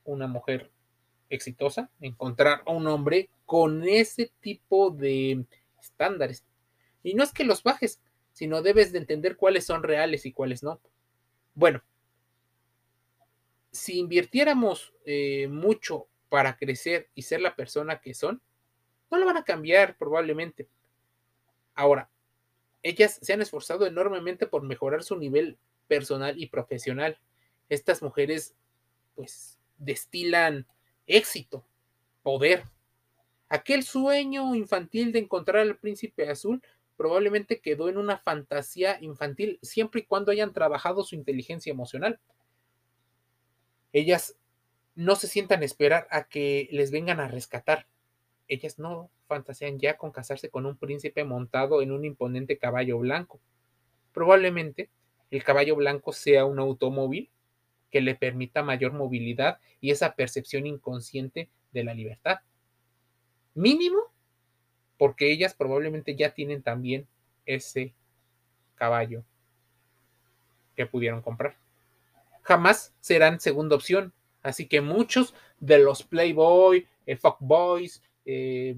una 0.04 0.28
mujer 0.28 0.70
exitosa, 1.32 1.90
encontrar 2.00 2.62
a 2.68 2.74
un 2.74 2.86
hombre 2.86 3.32
con 3.48 3.90
ese 3.90 4.34
tipo 4.40 4.92
de 4.92 5.46
estándares. 5.80 6.46
Y 7.02 7.16
no 7.16 7.24
es 7.24 7.34
que 7.34 7.44
los 7.44 7.64
bajes, 7.64 8.00
sino 8.34 8.62
debes 8.62 8.92
de 8.92 9.00
entender 9.00 9.36
cuáles 9.36 9.66
son 9.66 9.82
reales 9.82 10.28
y 10.28 10.32
cuáles 10.32 10.62
no. 10.62 10.80
Bueno, 11.56 11.82
si 13.72 14.00
invirtiéramos 14.00 14.94
eh, 15.06 15.48
mucho 15.50 16.08
para 16.30 16.58
crecer 16.58 17.10
y 17.16 17.24
ser 17.24 17.42
la 17.42 17.56
persona 17.56 18.00
que 18.00 18.14
son, 18.14 18.42
no 19.10 19.18
lo 19.18 19.26
van 19.26 19.38
a 19.38 19.44
cambiar 19.44 19.98
probablemente. 19.98 20.68
Ahora, 21.74 22.10
ellas 22.84 23.20
se 23.22 23.34
han 23.34 23.42
esforzado 23.42 23.86
enormemente 23.86 24.48
por 24.48 24.64
mejorar 24.64 25.04
su 25.04 25.18
nivel 25.18 25.58
personal 25.88 26.40
y 26.40 26.48
profesional. 26.48 27.20
Estas 27.70 28.02
mujeres, 28.02 28.56
pues, 29.16 29.60
destilan 29.78 30.66
éxito, 31.06 31.66
poder. 32.24 32.64
Aquel 33.50 33.84
sueño 33.84 34.56
infantil 34.56 35.12
de 35.12 35.20
encontrar 35.20 35.62
al 35.62 35.78
príncipe 35.78 36.30
azul 36.30 36.62
probablemente 36.96 37.60
quedó 37.60 37.90
en 37.90 37.98
una 37.98 38.18
fantasía 38.18 38.98
infantil 39.02 39.60
siempre 39.62 40.02
y 40.02 40.06
cuando 40.06 40.32
hayan 40.32 40.54
trabajado 40.54 41.04
su 41.04 41.16
inteligencia 41.16 41.72
emocional. 41.72 42.20
Ellas 43.94 44.36
no 44.96 45.16
se 45.16 45.28
sientan 45.28 45.62
a 45.62 45.66
esperar 45.66 46.08
a 46.12 46.24
que 46.24 46.68
les 46.72 46.92
vengan 46.92 47.20
a 47.20 47.28
rescatar. 47.28 47.88
Ellas 48.48 48.80
no 48.80 49.10
fantasean 49.28 49.80
ya 49.80 49.98
con 49.98 50.12
casarse 50.12 50.50
con 50.50 50.66
un 50.66 50.78
príncipe 50.78 51.24
montado 51.24 51.82
en 51.82 51.92
un 51.92 52.06
imponente 52.06 52.58
caballo 52.58 53.00
blanco. 53.00 53.40
Probablemente 54.14 54.90
el 55.30 55.44
caballo 55.44 55.76
blanco 55.76 56.12
sea 56.12 56.46
un 56.46 56.60
automóvil 56.60 57.30
que 57.90 58.02
le 58.02 58.16
permita 58.16 58.64
mayor 58.64 58.94
movilidad 58.94 59.60
y 59.80 59.92
esa 59.92 60.16
percepción 60.16 60.66
inconsciente 60.66 61.50
de 61.72 61.84
la 61.84 61.94
libertad. 61.94 62.40
Mínimo, 63.54 64.00
porque 64.98 65.32
ellas 65.32 65.54
probablemente 65.54 66.16
ya 66.16 66.34
tienen 66.34 66.62
también 66.62 67.08
ese 67.46 67.94
caballo 68.76 69.24
que 70.76 70.86
pudieron 70.86 71.22
comprar. 71.22 71.58
Jamás 72.52 72.94
serán 73.00 73.40
segunda 73.40 73.78
opción. 73.78 74.12
Así 74.44 74.68
que 74.68 74.82
muchos 74.82 75.34
de 75.62 75.80
los 75.80 76.04
Playboy, 76.04 76.86
eh, 77.06 77.16
Fuckboys, 77.16 78.04
eh, 78.26 78.76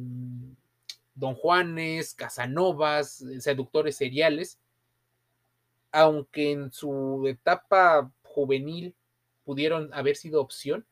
Don 1.15 1.33
Juanes, 1.33 2.13
Casanovas, 2.13 3.25
seductores 3.39 3.95
seriales, 3.95 4.59
aunque 5.91 6.51
en 6.51 6.71
su 6.71 7.25
etapa 7.27 8.11
juvenil 8.21 8.93
pudieron 9.43 9.91
haber 9.91 10.17
sido 10.17 10.39
opción 10.39 10.85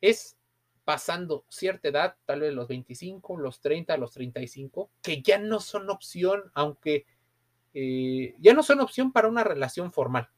es 0.00 0.36
pasando 0.84 1.44
cierta 1.48 1.88
edad, 1.88 2.14
tal 2.24 2.42
vez 2.42 2.54
los 2.54 2.68
25, 2.68 3.36
los 3.36 3.60
30, 3.60 3.96
los 3.96 4.12
35, 4.12 4.90
que 5.02 5.22
ya 5.22 5.38
no 5.38 5.58
son 5.58 5.90
opción, 5.90 6.52
aunque 6.54 7.04
eh, 7.72 8.36
ya 8.38 8.54
no 8.54 8.62
son 8.62 8.78
opción 8.78 9.10
para 9.10 9.26
una 9.26 9.42
relación 9.42 9.92
formal. 9.92 10.28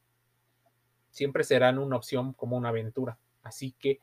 Siempre 1.17 1.43
serán 1.43 1.79
una 1.79 1.95
opción 1.95 2.33
como 2.33 2.57
una 2.57 2.69
aventura. 2.69 3.17
Así 3.43 3.71
que 3.71 3.99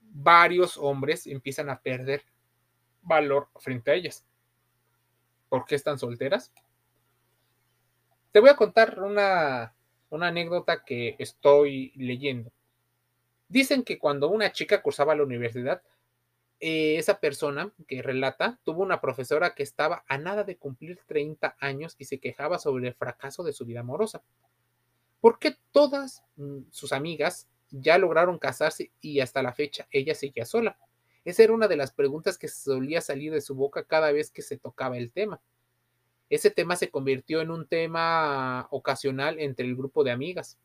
varios 0.00 0.76
hombres 0.76 1.26
empiezan 1.26 1.70
a 1.70 1.80
perder 1.80 2.24
valor 3.02 3.48
frente 3.60 3.92
a 3.92 3.94
ellas. 3.94 4.24
¿Por 5.48 5.64
qué 5.64 5.76
están 5.76 5.98
solteras? 5.98 6.52
Te 8.32 8.40
voy 8.40 8.50
a 8.50 8.56
contar 8.56 9.00
una 9.00 9.74
una 10.14 10.28
anécdota 10.28 10.84
que 10.84 11.16
estoy 11.18 11.92
leyendo. 11.96 12.52
Dicen 13.48 13.82
que 13.82 13.98
cuando 13.98 14.28
una 14.28 14.52
chica 14.52 14.80
cursaba 14.80 15.14
la 15.14 15.24
universidad, 15.24 15.82
eh, 16.60 16.96
esa 16.98 17.18
persona 17.18 17.72
que 17.88 18.00
relata 18.00 18.58
tuvo 18.62 18.82
una 18.82 19.00
profesora 19.00 19.54
que 19.54 19.64
estaba 19.64 20.04
a 20.08 20.16
nada 20.18 20.44
de 20.44 20.56
cumplir 20.56 21.00
30 21.06 21.56
años 21.58 21.96
y 21.98 22.04
se 22.04 22.20
quejaba 22.20 22.58
sobre 22.58 22.88
el 22.88 22.94
fracaso 22.94 23.42
de 23.42 23.52
su 23.52 23.64
vida 23.66 23.80
amorosa. 23.80 24.22
Porque 25.24 25.56
todas 25.72 26.22
mm, 26.36 26.64
sus 26.70 26.92
amigas 26.92 27.48
ya 27.70 27.96
lograron 27.96 28.38
casarse 28.38 28.90
y 29.00 29.20
hasta 29.20 29.42
la 29.42 29.54
fecha 29.54 29.88
ella 29.90 30.14
seguía 30.14 30.44
sola? 30.44 30.76
Esa 31.24 31.44
era 31.44 31.54
una 31.54 31.68
de 31.68 31.76
las 31.76 31.92
preguntas 31.92 32.36
que 32.36 32.48
solía 32.48 33.00
salir 33.00 33.32
de 33.32 33.40
su 33.40 33.54
boca 33.54 33.84
cada 33.84 34.12
vez 34.12 34.30
que 34.30 34.42
se 34.42 34.58
tocaba 34.58 34.98
el 34.98 35.10
tema 35.10 35.40
ese 36.30 36.50
tema 36.50 36.76
se 36.76 36.90
convirtió 36.90 37.40
en 37.40 37.50
un 37.50 37.66
tema 37.66 38.66
ocasional 38.70 39.38
entre 39.38 39.66
el 39.66 39.76
grupo 39.76 40.04
de 40.04 40.10
amigas. 40.10 40.58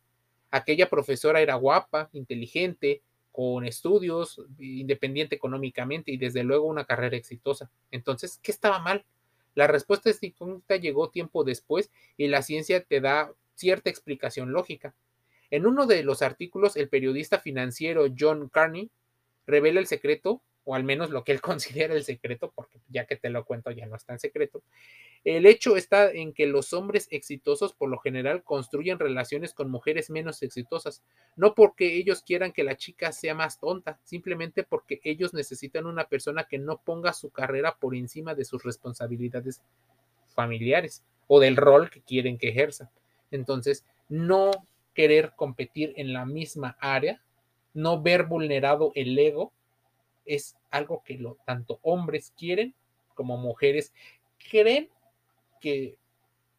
Aquella 0.52 0.90
profesora 0.90 1.42
era 1.42 1.56
guapa, 1.56 2.10
inteligente, 2.14 3.02
con 3.32 3.66
estudios, 3.66 4.42
independiente 4.58 5.36
económicamente 5.36 6.12
y 6.12 6.18
desde 6.18 6.44
luego 6.44 6.66
una 6.66 6.86
carrera 6.86 7.18
exitosa. 7.18 7.70
Entonces, 7.92 8.40
¿qué 8.42 8.52
estaba 8.52 8.80
mal? 8.80 9.06
La 9.54 9.68
respuesta 9.68 10.10
es 10.10 10.24
incógnita 10.24 10.78
llegó 10.78 11.10
tiempo 11.10 11.44
después 11.44 11.92
y 12.18 12.28
la 12.28 12.42
ciencia 12.42 12.84
te 12.84 13.02
da 13.02 13.32
cierta 13.60 13.90
explicación 13.90 14.52
lógica. 14.54 14.96
En 15.52 15.66
uno 15.66 15.86
de 15.86 16.04
los 16.04 16.22
artículos, 16.22 16.78
el 16.78 16.90
periodista 16.90 17.40
financiero 17.40 18.06
John 18.18 18.50
Carney 18.50 18.90
revela 19.46 19.80
el 19.80 19.88
secreto 19.88 20.42
o 20.64 20.76
al 20.76 20.84
menos 20.84 21.10
lo 21.10 21.24
que 21.24 21.32
él 21.32 21.42
considera 21.42 21.96
el 21.96 22.04
secreto, 22.04 22.52
porque 22.56 22.80
ya 22.88 23.06
que 23.06 23.16
te 23.16 23.30
lo 23.30 23.44
cuento 23.44 23.72
ya 23.72 23.88
no 23.88 23.96
está 23.96 24.14
en 24.14 24.20
secreto. 24.20 24.62
El 25.24 25.46
hecho 25.46 25.76
está 25.76 26.12
en 26.12 26.32
que 26.32 26.46
los 26.46 26.74
hombres 26.74 27.08
exitosos 27.12 27.74
por 27.74 27.90
lo 27.90 27.98
general 27.98 28.44
construyen 28.44 29.00
relaciones 29.00 29.54
con 29.54 29.72
mujeres 29.72 30.10
menos 30.10 30.44
exitosas, 30.44 31.04
no 31.36 31.56
porque 31.56 31.96
ellos 31.96 32.22
quieran 32.22 32.54
que 32.54 32.64
la 32.64 32.78
chica 32.78 33.12
sea 33.12 33.34
más 33.34 33.60
tonta, 33.60 34.00
simplemente 34.04 34.64
porque 34.64 35.02
ellos 35.04 35.34
necesitan 35.34 35.88
una 35.88 36.08
persona 36.08 36.44
que 36.44 36.60
no 36.60 36.82
ponga 36.82 37.14
su 37.14 37.32
carrera 37.32 37.76
por 37.80 37.96
encima 37.96 38.36
de 38.36 38.46
sus 38.46 38.64
responsabilidades 38.64 39.64
familiares 40.36 41.04
o 41.28 41.40
del 41.40 41.58
rol 41.58 41.90
que 41.90 42.02
quieren 42.02 42.38
que 42.38 42.50
ejerza. 42.50 42.92
Entonces, 43.32 43.86
no 44.08 44.52
querer 44.94 45.34
competir 45.36 45.94
en 45.98 46.14
la 46.14 46.26
misma 46.26 46.78
área, 46.80 47.22
no 47.74 48.02
ver 48.02 48.26
vulnerado 48.26 48.92
el 48.96 49.18
ego, 49.18 49.54
es 50.26 50.58
algo 50.70 51.02
que 51.04 51.18
lo, 51.18 51.38
tanto 51.46 51.80
hombres 51.82 52.34
quieren 52.38 52.76
como 53.16 53.38
mujeres 53.38 53.94
creen 54.50 54.90
que 55.60 55.98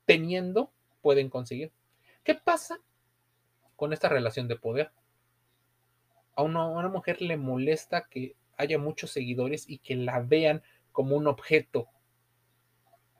teniendo 0.06 0.70
pueden 1.02 1.30
conseguir. 1.30 1.72
¿Qué 2.24 2.34
pasa 2.34 2.80
con 3.76 3.92
esta 3.92 4.08
relación 4.08 4.48
de 4.48 4.56
poder? 4.56 4.90
A 6.34 6.42
una, 6.42 6.62
a 6.62 6.68
una 6.68 6.88
mujer 6.88 7.22
le 7.22 7.36
molesta 7.36 8.06
que 8.08 8.34
haya 8.56 8.78
muchos 8.78 9.10
seguidores 9.10 9.68
y 9.68 9.78
que 9.78 9.96
la 9.96 10.20
vean 10.20 10.62
como 10.92 11.16
un 11.16 11.26
objeto. 11.26 11.88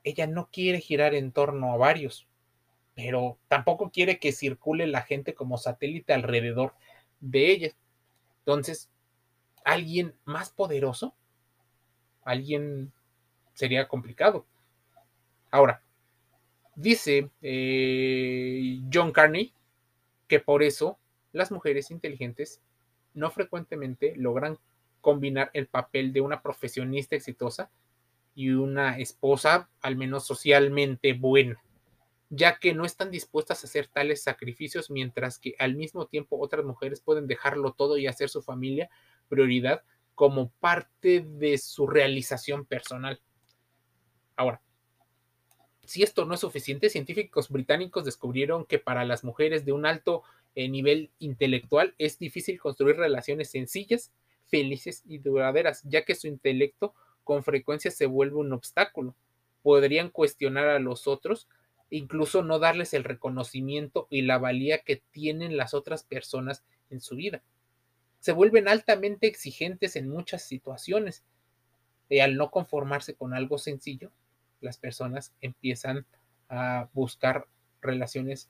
Ella 0.03 0.27
no 0.27 0.49
quiere 0.51 0.79
girar 0.79 1.13
en 1.15 1.31
torno 1.31 1.73
a 1.73 1.77
varios, 1.77 2.27
pero 2.95 3.37
tampoco 3.47 3.91
quiere 3.91 4.19
que 4.19 4.31
circule 4.31 4.87
la 4.87 5.01
gente 5.01 5.33
como 5.33 5.57
satélite 5.57 6.13
alrededor 6.13 6.73
de 7.19 7.51
ella. 7.51 7.71
Entonces, 8.39 8.89
alguien 9.63 10.13
más 10.25 10.49
poderoso, 10.51 11.15
alguien 12.23 12.91
sería 13.53 13.87
complicado. 13.87 14.45
Ahora, 15.49 15.83
dice 16.75 17.29
eh, 17.41 18.79
John 18.91 19.11
Carney 19.11 19.53
que 20.27 20.39
por 20.39 20.63
eso 20.63 20.97
las 21.33 21.51
mujeres 21.51 21.91
inteligentes 21.91 22.61
no 23.13 23.29
frecuentemente 23.31 24.15
logran 24.15 24.57
combinar 25.01 25.49
el 25.53 25.67
papel 25.67 26.13
de 26.13 26.21
una 26.21 26.41
profesionista 26.41 27.15
exitosa 27.15 27.69
y 28.33 28.51
una 28.51 28.97
esposa, 28.97 29.69
al 29.81 29.97
menos 29.97 30.25
socialmente 30.25 31.13
buena, 31.13 31.61
ya 32.31 32.59
que 32.59 32.73
no 32.73 32.85
están 32.85 33.11
dispuestas 33.11 33.61
a 33.61 33.67
hacer 33.67 33.87
tales 33.87 34.23
sacrificios, 34.23 34.89
mientras 34.89 35.37
que 35.37 35.53
al 35.59 35.75
mismo 35.75 36.07
tiempo 36.07 36.39
otras 36.39 36.65
mujeres 36.65 37.01
pueden 37.01 37.27
dejarlo 37.27 37.73
todo 37.73 37.97
y 37.97 38.07
hacer 38.07 38.29
su 38.29 38.41
familia 38.41 38.89
prioridad 39.27 39.83
como 40.15 40.49
parte 40.61 41.25
de 41.27 41.57
su 41.57 41.87
realización 41.87 42.65
personal. 42.65 43.19
Ahora, 44.37 44.61
si 45.83 46.03
esto 46.03 46.23
no 46.23 46.33
es 46.33 46.39
suficiente, 46.39 46.89
científicos 46.89 47.49
británicos 47.49 48.05
descubrieron 48.05 48.63
que 48.65 48.79
para 48.79 49.03
las 49.03 49.25
mujeres 49.25 49.65
de 49.65 49.73
un 49.73 49.85
alto 49.85 50.23
eh, 50.55 50.69
nivel 50.69 51.11
intelectual 51.19 51.95
es 51.97 52.17
difícil 52.17 52.61
construir 52.61 52.95
relaciones 52.95 53.51
sencillas, 53.51 54.13
felices 54.45 55.03
y 55.05 55.17
duraderas, 55.17 55.81
ya 55.83 56.05
que 56.05 56.15
su 56.15 56.27
intelecto 56.27 56.93
con 57.25 57.43
frecuencia 57.43 57.91
se 57.91 58.05
vuelve 58.05 58.37
un 58.37 58.53
obstáculo. 58.53 59.15
Podrían 59.63 60.09
cuestionar 60.09 60.67
a 60.69 60.79
los 60.79 61.07
otros, 61.07 61.49
incluso 61.91 62.41
no 62.41 62.57
darles 62.57 62.95
el 62.95 63.03
reconocimiento 63.03 64.07
y 64.09 64.23
la 64.23 64.39
valía 64.39 64.79
que 64.79 65.03
tienen 65.11 65.57
las 65.57 65.75
otras 65.75 66.03
personas 66.03 66.63
en 66.89 67.01
su 67.01 67.15
vida 67.15 67.43
se 68.21 68.31
vuelven 68.31 68.67
altamente 68.67 69.27
exigentes 69.27 69.95
en 69.97 70.07
muchas 70.07 70.43
situaciones. 70.43 71.23
Y 72.07 72.19
al 72.19 72.37
no 72.37 72.51
conformarse 72.51 73.15
con 73.15 73.33
algo 73.33 73.57
sencillo, 73.57 74.11
las 74.61 74.77
personas 74.77 75.33
empiezan 75.41 76.05
a 76.47 76.87
buscar 76.93 77.47
relaciones 77.81 78.49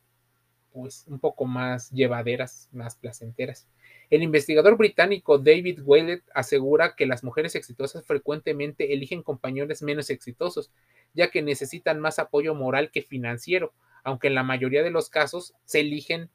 pues 0.73 1.05
un 1.07 1.19
poco 1.19 1.45
más 1.45 1.89
llevaderas, 1.91 2.69
más 2.71 2.95
placenteras. 2.95 3.67
El 4.09 4.23
investigador 4.23 4.77
británico 4.77 5.37
David 5.37 5.81
Whalett 5.83 6.23
asegura 6.33 6.95
que 6.95 7.05
las 7.05 7.23
mujeres 7.23 7.55
exitosas 7.55 8.05
frecuentemente 8.05 8.93
eligen 8.93 9.23
compañeros 9.23 9.81
menos 9.81 10.09
exitosos, 10.09 10.69
ya 11.13 11.29
que 11.29 11.41
necesitan 11.41 11.99
más 11.99 12.19
apoyo 12.19 12.55
moral 12.55 12.91
que 12.91 13.01
financiero, 13.01 13.73
aunque 14.03 14.27
en 14.27 14.35
la 14.35 14.43
mayoría 14.43 14.83
de 14.83 14.91
los 14.91 15.09
casos 15.09 15.53
se 15.65 15.81
eligen 15.81 16.29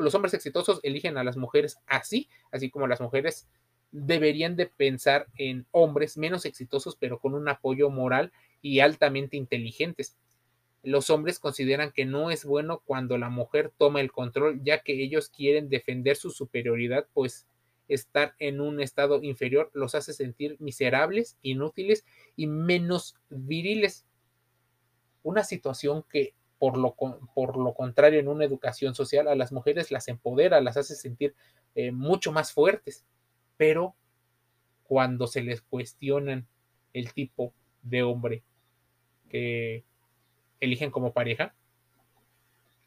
los 0.00 0.14
hombres 0.14 0.34
exitosos 0.34 0.80
eligen 0.82 1.16
a 1.18 1.24
las 1.24 1.36
mujeres 1.36 1.78
así, 1.86 2.28
así 2.50 2.70
como 2.70 2.86
las 2.86 3.00
mujeres 3.00 3.48
deberían 3.92 4.56
de 4.56 4.66
pensar 4.66 5.26
en 5.36 5.66
hombres 5.72 6.16
menos 6.16 6.44
exitosos, 6.44 6.96
pero 6.96 7.18
con 7.18 7.34
un 7.34 7.48
apoyo 7.48 7.90
moral 7.90 8.32
y 8.62 8.80
altamente 8.80 9.36
inteligentes. 9.36 10.16
Los 10.82 11.10
hombres 11.10 11.38
consideran 11.38 11.92
que 11.92 12.04
no 12.04 12.30
es 12.30 12.44
bueno 12.44 12.82
cuando 12.84 13.18
la 13.18 13.28
mujer 13.28 13.72
toma 13.76 14.00
el 14.00 14.12
control, 14.12 14.60
ya 14.62 14.82
que 14.82 15.02
ellos 15.02 15.28
quieren 15.28 15.68
defender 15.68 16.16
su 16.16 16.30
superioridad, 16.30 17.06
pues 17.12 17.46
estar 17.90 18.34
en 18.38 18.60
un 18.60 18.80
estado 18.80 19.22
inferior 19.22 19.70
los 19.74 19.94
hace 19.94 20.12
sentir 20.12 20.56
miserables, 20.60 21.36
inútiles 21.42 22.04
y 22.36 22.46
menos 22.46 23.16
viriles. 23.28 24.06
Una 25.22 25.44
situación 25.44 26.04
que 26.08 26.34
por 26.58 26.78
lo, 26.78 26.94
por 27.34 27.56
lo 27.56 27.74
contrario, 27.74 28.20
en 28.20 28.28
una 28.28 28.44
educación 28.44 28.94
social 28.94 29.28
a 29.28 29.34
las 29.34 29.50
mujeres 29.50 29.90
las 29.90 30.08
empodera, 30.08 30.60
las 30.60 30.76
hace 30.76 30.94
sentir 30.94 31.34
eh, 31.74 31.90
mucho 31.90 32.32
más 32.32 32.52
fuertes, 32.52 33.04
pero 33.56 33.94
cuando 34.84 35.26
se 35.26 35.42
les 35.42 35.62
cuestionan 35.62 36.46
el 36.92 37.12
tipo 37.12 37.54
de 37.82 38.02
hombre 38.02 38.42
que 39.28 39.84
eligen 40.60 40.90
como 40.90 41.12
pareja, 41.12 41.54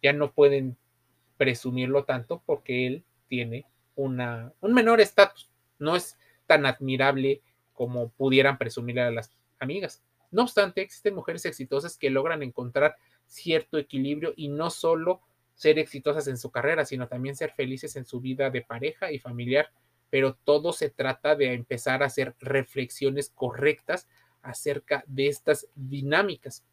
ya 0.01 0.13
no 0.13 0.31
pueden 0.31 0.77
presumirlo 1.37 2.03
tanto 2.03 2.43
porque 2.45 2.85
él 2.85 3.03
tiene 3.27 3.65
una, 3.95 4.53
un 4.61 4.73
menor 4.73 5.01
estatus, 5.01 5.49
no 5.79 5.95
es 5.95 6.17
tan 6.47 6.65
admirable 6.65 7.41
como 7.73 8.09
pudieran 8.09 8.57
presumir 8.57 8.99
a 8.99 9.11
las 9.11 9.31
amigas. 9.59 10.03
No 10.31 10.43
obstante, 10.43 10.81
existen 10.81 11.15
mujeres 11.15 11.45
exitosas 11.45 11.97
que 11.97 12.09
logran 12.09 12.41
encontrar 12.43 12.95
cierto 13.27 13.77
equilibrio 13.77 14.33
y 14.35 14.47
no 14.47 14.69
solo 14.69 15.21
ser 15.53 15.77
exitosas 15.77 16.27
en 16.27 16.37
su 16.37 16.51
carrera, 16.51 16.85
sino 16.85 17.07
también 17.07 17.35
ser 17.35 17.51
felices 17.51 17.95
en 17.95 18.05
su 18.05 18.19
vida 18.19 18.49
de 18.49 18.61
pareja 18.61 19.11
y 19.11 19.19
familiar. 19.19 19.71
Pero 20.09 20.35
todo 20.43 20.73
se 20.73 20.89
trata 20.89 21.35
de 21.35 21.53
empezar 21.53 22.03
a 22.03 22.07
hacer 22.07 22.35
reflexiones 22.39 23.31
correctas 23.33 24.07
acerca 24.41 25.03
de 25.07 25.27
estas 25.27 25.67
dinámicas. 25.75 26.63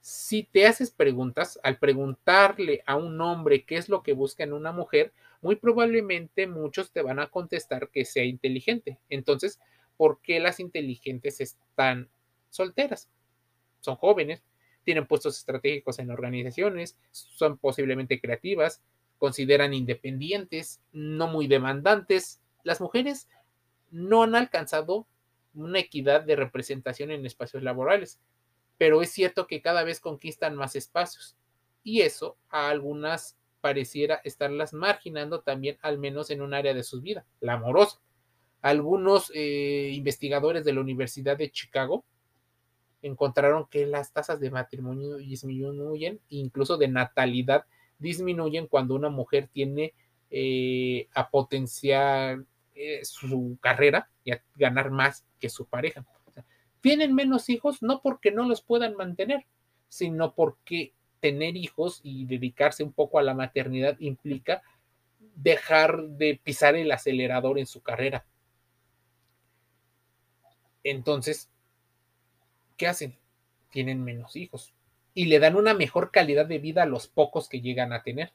Si 0.00 0.44
te 0.44 0.66
haces 0.66 0.90
preguntas, 0.90 1.60
al 1.62 1.78
preguntarle 1.78 2.82
a 2.86 2.96
un 2.96 3.20
hombre 3.20 3.64
qué 3.64 3.76
es 3.76 3.88
lo 3.88 4.02
que 4.02 4.12
busca 4.12 4.44
en 4.44 4.52
una 4.52 4.72
mujer, 4.72 5.12
muy 5.42 5.56
probablemente 5.56 6.46
muchos 6.46 6.92
te 6.92 7.02
van 7.02 7.18
a 7.18 7.28
contestar 7.28 7.88
que 7.90 8.04
sea 8.04 8.24
inteligente. 8.24 8.98
Entonces, 9.08 9.58
¿por 9.96 10.20
qué 10.20 10.40
las 10.40 10.60
inteligentes 10.60 11.40
están 11.40 12.08
solteras? 12.50 13.08
Son 13.80 13.96
jóvenes, 13.96 14.42
tienen 14.84 15.06
puestos 15.06 15.38
estratégicos 15.38 15.98
en 15.98 16.10
organizaciones, 16.10 16.98
son 17.10 17.58
posiblemente 17.58 18.20
creativas, 18.20 18.82
consideran 19.18 19.74
independientes, 19.74 20.80
no 20.92 21.28
muy 21.28 21.46
demandantes. 21.46 22.40
Las 22.62 22.80
mujeres 22.80 23.28
no 23.90 24.22
han 24.22 24.34
alcanzado 24.34 25.06
una 25.54 25.78
equidad 25.78 26.22
de 26.22 26.36
representación 26.36 27.10
en 27.10 27.26
espacios 27.26 27.62
laborales, 27.62 28.20
pero 28.78 29.02
es 29.02 29.10
cierto 29.10 29.46
que 29.46 29.60
cada 29.60 29.84
vez 29.84 30.00
conquistan 30.00 30.54
más 30.54 30.76
espacios 30.76 31.36
y 31.82 32.02
eso 32.02 32.36
a 32.48 32.68
algunas 32.68 33.36
pareciera 33.60 34.20
estarlas 34.24 34.72
marginando 34.72 35.40
también, 35.40 35.78
al 35.82 35.98
menos 35.98 36.30
en 36.30 36.42
un 36.42 36.54
área 36.54 36.74
de 36.74 36.82
su 36.82 37.00
vida, 37.00 37.24
la 37.40 37.54
amorosa. 37.54 38.00
Algunos 38.62 39.32
eh, 39.34 39.90
investigadores 39.94 40.64
de 40.64 40.72
la 40.72 40.80
Universidad 40.80 41.36
de 41.36 41.50
Chicago 41.50 42.04
encontraron 43.02 43.66
que 43.66 43.86
las 43.86 44.12
tasas 44.12 44.40
de 44.40 44.50
matrimonio 44.50 45.16
disminuyen, 45.16 46.20
incluso 46.28 46.76
de 46.76 46.88
natalidad 46.88 47.64
disminuyen 47.98 48.66
cuando 48.66 48.94
una 48.94 49.10
mujer 49.10 49.48
tiene 49.52 49.94
eh, 50.30 51.08
a 51.14 51.30
potenciar 51.30 52.44
eh, 52.74 53.04
su 53.04 53.58
carrera 53.60 54.08
y 54.24 54.32
a 54.32 54.42
ganar 54.56 54.90
más 54.90 55.24
que 55.38 55.48
su 55.48 55.66
pareja. 55.66 56.04
tienen 56.80 57.14
menos 57.14 57.50
hijos 57.50 57.82
no 57.82 58.00
porque 58.00 58.30
no 58.30 58.48
los 58.48 58.62
puedan 58.62 58.96
mantener, 58.96 59.44
sino 59.88 60.34
porque 60.34 60.94
tener 61.20 61.56
hijos 61.56 62.00
y 62.02 62.24
dedicarse 62.26 62.82
un 62.82 62.92
poco 62.92 63.18
a 63.18 63.22
la 63.22 63.34
maternidad 63.34 63.96
implica 64.00 64.62
dejar 65.36 66.02
de 66.02 66.40
pisar 66.42 66.74
el 66.74 66.90
acelerador 66.90 67.58
en 67.58 67.66
su 67.66 67.82
carrera. 67.82 68.24
Entonces, 70.82 71.50
¿qué 72.76 72.86
hacen? 72.86 73.16
Tienen 73.70 74.02
menos 74.02 74.36
hijos 74.36 74.72
y 75.14 75.26
le 75.26 75.38
dan 75.38 75.56
una 75.56 75.74
mejor 75.74 76.10
calidad 76.10 76.46
de 76.46 76.58
vida 76.58 76.82
a 76.82 76.86
los 76.86 77.08
pocos 77.08 77.48
que 77.48 77.60
llegan 77.60 77.92
a 77.92 78.02
tener. 78.02 78.32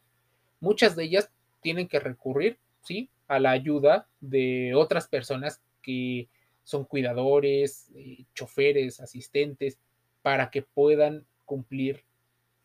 Muchas 0.60 0.95
de 0.95 1.06
ellas 1.06 1.32
tienen 1.62 1.88
que 1.88 2.00
recurrir, 2.00 2.60
sí, 2.84 3.10
a 3.28 3.39
la 3.39 3.52
ayuda 3.52 4.08
de 4.19 4.74
otras 4.76 5.08
personas 5.08 5.62
que 5.82 6.28
son 6.63 6.86
cuidadores, 6.86 7.89
eh, 7.95 8.26
choferes, 8.34 9.00
asistentes, 9.00 9.80
para 10.21 10.50
que 10.50 10.62
puedan 10.62 11.26
cumplir 11.45 12.04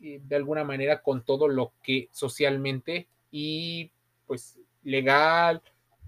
eh, 0.03 0.21
de 0.23 0.37
alguna 0.37 0.65
manera 0.65 1.03
con 1.03 1.25
todo 1.25 1.49
lo 1.49 1.73
que 1.83 2.09
socialmente 2.13 3.09
y 3.31 3.91
pues 4.27 4.59
legal 4.83 5.63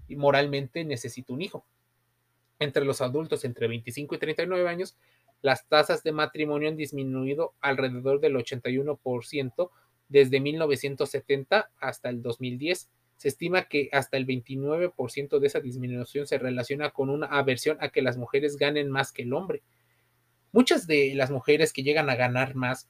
y 0.07 0.15
moralmente 0.15 0.83
necesita 0.83 1.33
un 1.33 1.41
hijo. 1.41 1.65
Entre 2.59 2.85
los 2.85 3.01
adultos 3.01 3.45
entre 3.45 3.67
25 3.67 4.15
y 4.15 4.17
39 4.17 4.69
años, 4.69 4.97
las 5.43 5.67
tasas 5.67 6.03
de 6.03 6.11
matrimonio 6.11 6.69
han 6.69 6.77
disminuido 6.77 7.53
alrededor 7.59 8.19
del 8.19 8.35
81% 8.35 9.69
desde 10.07 10.39
1970 10.39 11.69
hasta 11.79 12.09
el 12.09 12.21
2010. 12.21 12.89
Se 13.17 13.27
estima 13.27 13.63
que 13.63 13.89
hasta 13.91 14.17
el 14.17 14.25
29% 14.25 15.39
de 15.39 15.47
esa 15.47 15.59
disminución 15.59 16.27
se 16.27 16.37
relaciona 16.37 16.91
con 16.91 17.09
una 17.09 17.27
aversión 17.27 17.77
a 17.81 17.89
que 17.89 18.01
las 18.01 18.17
mujeres 18.17 18.57
ganen 18.57 18.89
más 18.89 19.11
que 19.11 19.23
el 19.23 19.33
hombre. 19.33 19.61
Muchas 20.51 20.87
de 20.87 21.13
las 21.15 21.29
mujeres 21.29 21.73
que 21.73 21.83
llegan 21.83 22.09
a 22.09 22.15
ganar 22.15 22.55
más 22.55 22.89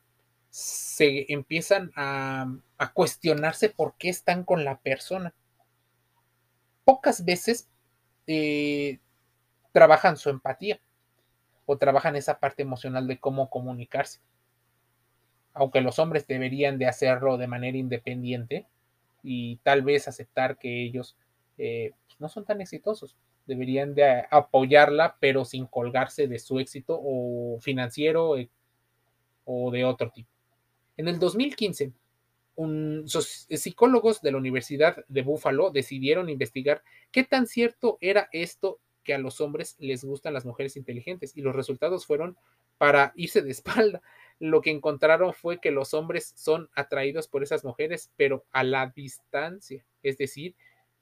se 0.54 1.34
empiezan 1.34 1.92
a, 1.96 2.46
a 2.78 2.94
cuestionarse 2.94 3.70
por 3.70 3.96
qué 3.98 4.10
están 4.10 4.44
con 4.44 4.64
la 4.64 4.78
persona. 4.78 5.34
Pocas 6.86 7.26
veces 7.26 7.68
eh, 8.28 9.00
trabajan 9.72 10.16
su 10.16 10.30
empatía 10.30 10.80
o 11.66 11.80
trabajan 11.80 12.16
esa 12.16 12.40
parte 12.40 12.62
emocional 12.62 13.08
de 13.08 13.20
cómo 13.20 13.50
comunicarse. 13.50 14.20
Aunque 15.56 15.82
los 15.82 15.98
hombres 15.98 16.28
deberían 16.28 16.78
de 16.78 16.86
hacerlo 16.86 17.38
de 17.38 17.48
manera 17.48 17.80
independiente 17.80 18.68
y 19.24 19.56
tal 19.64 19.82
vez 19.82 20.08
aceptar 20.08 20.60
que 20.60 20.84
ellos 20.84 21.18
eh, 21.58 21.94
pues, 22.06 22.22
no 22.22 22.30
son 22.30 22.46
tan 22.46 22.62
exitosos. 22.62 23.18
Deberían 23.48 23.96
de 23.96 24.28
apoyarla, 24.30 25.18
pero 25.20 25.46
sin 25.46 25.66
colgarse 25.66 26.28
de 26.28 26.38
su 26.38 26.60
éxito 26.60 27.00
o 27.04 27.58
financiero 27.60 28.38
eh, 28.38 28.52
o 29.46 29.72
de 29.72 29.84
otro 29.84 30.12
tipo. 30.12 30.33
En 30.98 31.08
el 31.08 31.20
2015, 31.20 31.92
un, 32.56 33.06
psicólogos 33.08 34.22
de 34.22 34.32
la 34.32 34.38
Universidad 34.38 35.04
de 35.08 35.22
Buffalo 35.24 35.72
decidieron 35.72 36.30
investigar 36.30 36.84
qué 37.12 37.24
tan 37.24 37.48
cierto 37.48 37.98
era 38.00 38.30
esto 38.32 38.80
que 39.04 39.14
a 39.14 39.18
los 39.18 39.42
hombres 39.42 39.76
les 39.80 40.04
gustan 40.04 40.34
las 40.34 40.46
mujeres 40.46 40.78
inteligentes 40.78 41.36
y 41.36 41.42
los 41.42 41.56
resultados 41.56 42.06
fueron 42.06 42.38
para 42.78 43.14
irse 43.16 43.42
de 43.42 43.52
espalda. 43.52 44.02
Lo 44.40 44.62
que 44.62 44.72
encontraron 44.72 45.34
fue 45.34 45.60
que 45.60 45.72
los 45.72 45.94
hombres 45.94 46.34
son 46.36 46.70
atraídos 46.76 47.28
por 47.28 47.44
esas 47.44 47.64
mujeres, 47.64 48.12
pero 48.16 48.46
a 48.52 48.64
la 48.64 48.92
distancia, 48.96 49.86
es 50.02 50.18
decir, 50.18 50.56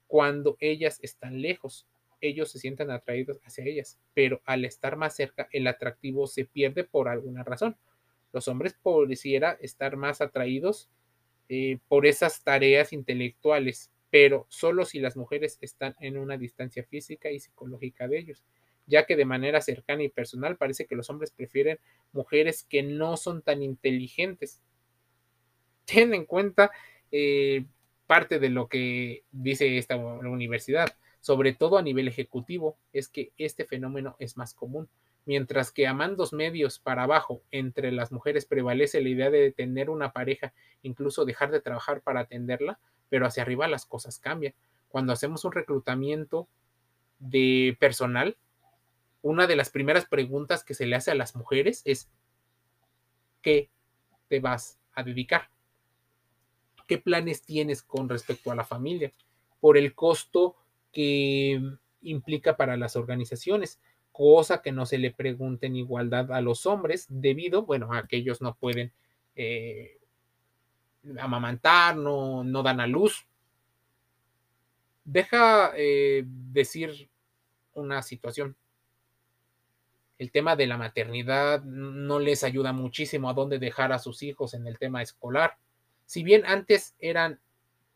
cuando 0.06 0.56
ellas 0.60 0.98
están 1.02 1.40
lejos, 1.40 1.86
ellos 2.20 2.50
se 2.50 2.58
sienten 2.58 2.90
atraídos 2.90 3.40
hacia 3.44 3.64
ellas, 3.64 3.98
pero 4.14 4.40
al 4.44 4.64
estar 4.64 4.96
más 4.96 5.16
cerca, 5.16 5.48
el 5.52 5.66
atractivo 5.66 6.26
se 6.26 6.44
pierde 6.44 6.84
por 6.84 7.08
alguna 7.08 7.42
razón. 7.42 7.76
Los 8.32 8.48
hombres 8.48 8.74
pareciera 8.82 9.52
estar 9.60 9.96
más 9.96 10.20
atraídos 10.20 10.88
eh, 11.48 11.78
por 11.88 12.06
esas 12.06 12.42
tareas 12.42 12.92
intelectuales, 12.92 13.90
pero 14.10 14.46
solo 14.48 14.84
si 14.84 15.00
las 15.00 15.16
mujeres 15.16 15.58
están 15.60 15.94
en 16.00 16.16
una 16.16 16.36
distancia 16.36 16.84
física 16.84 17.30
y 17.30 17.40
psicológica 17.40 18.08
de 18.08 18.18
ellos, 18.18 18.42
ya 18.86 19.04
que 19.04 19.16
de 19.16 19.24
manera 19.24 19.60
cercana 19.60 20.02
y 20.02 20.08
personal 20.08 20.56
parece 20.56 20.86
que 20.86 20.96
los 20.96 21.10
hombres 21.10 21.30
prefieren 21.30 21.78
mujeres 22.12 22.64
que 22.64 22.82
no 22.82 23.16
son 23.16 23.42
tan 23.42 23.62
inteligentes. 23.62 24.62
Ten 25.84 26.14
en 26.14 26.24
cuenta 26.24 26.70
eh, 27.10 27.66
parte 28.06 28.38
de 28.38 28.48
lo 28.48 28.68
que 28.68 29.24
dice 29.30 29.76
esta 29.76 29.96
universidad, 29.96 30.88
sobre 31.20 31.52
todo 31.52 31.76
a 31.76 31.82
nivel 31.82 32.08
ejecutivo, 32.08 32.76
es 32.92 33.08
que 33.08 33.32
este 33.36 33.64
fenómeno 33.64 34.16
es 34.18 34.36
más 34.36 34.54
común 34.54 34.88
mientras 35.24 35.70
que 35.70 35.86
a 35.86 35.94
mandos 35.94 36.32
medios 36.32 36.78
para 36.78 37.04
abajo 37.04 37.42
entre 37.50 37.92
las 37.92 38.12
mujeres 38.12 38.46
prevalece 38.46 39.00
la 39.00 39.08
idea 39.08 39.30
de 39.30 39.52
tener 39.52 39.90
una 39.90 40.12
pareja, 40.12 40.52
incluso 40.82 41.24
dejar 41.24 41.50
de 41.50 41.60
trabajar 41.60 42.00
para 42.00 42.20
atenderla, 42.20 42.78
pero 43.08 43.26
hacia 43.26 43.42
arriba 43.42 43.68
las 43.68 43.86
cosas 43.86 44.18
cambian. 44.18 44.54
Cuando 44.88 45.12
hacemos 45.12 45.44
un 45.44 45.52
reclutamiento 45.52 46.48
de 47.18 47.76
personal, 47.78 48.36
una 49.22 49.46
de 49.46 49.56
las 49.56 49.70
primeras 49.70 50.06
preguntas 50.06 50.64
que 50.64 50.74
se 50.74 50.86
le 50.86 50.96
hace 50.96 51.12
a 51.12 51.14
las 51.14 51.36
mujeres 51.36 51.82
es, 51.84 52.10
¿qué 53.40 53.70
te 54.28 54.40
vas 54.40 54.78
a 54.94 55.04
dedicar? 55.04 55.48
¿Qué 56.88 56.98
planes 56.98 57.42
tienes 57.42 57.82
con 57.82 58.08
respecto 58.08 58.50
a 58.50 58.56
la 58.56 58.64
familia? 58.64 59.12
Por 59.60 59.78
el 59.78 59.94
costo 59.94 60.56
que 60.90 61.60
implica 62.02 62.56
para 62.56 62.76
las 62.76 62.96
organizaciones 62.96 63.80
cosa 64.12 64.62
que 64.62 64.72
no 64.72 64.86
se 64.86 64.98
le 64.98 65.10
pregunte 65.10 65.66
en 65.66 65.76
igualdad 65.76 66.30
a 66.32 66.40
los 66.40 66.66
hombres, 66.66 67.06
debido, 67.08 67.62
bueno, 67.62 67.92
a 67.92 68.06
que 68.06 68.16
ellos 68.16 68.42
no 68.42 68.54
pueden 68.54 68.92
eh, 69.34 69.98
amamantar, 71.18 71.96
no, 71.96 72.44
no, 72.44 72.62
dan 72.62 72.80
a 72.80 72.86
luz. 72.86 73.26
Deja 75.04 75.72
eh, 75.76 76.24
decir 76.26 77.08
una 77.74 78.02
situación. 78.02 78.54
El 80.18 80.30
tema 80.30 80.54
de 80.54 80.66
la 80.66 80.76
maternidad 80.76 81.64
no 81.64 82.20
les 82.20 82.44
ayuda 82.44 82.72
muchísimo 82.72 83.28
a 83.28 83.34
dónde 83.34 83.58
dejar 83.58 83.92
a 83.92 83.98
sus 83.98 84.22
hijos 84.22 84.54
en 84.54 84.66
el 84.66 84.78
tema 84.78 85.02
escolar. 85.02 85.56
Si 86.06 86.22
bien 86.22 86.44
antes 86.46 86.94
eran 87.00 87.40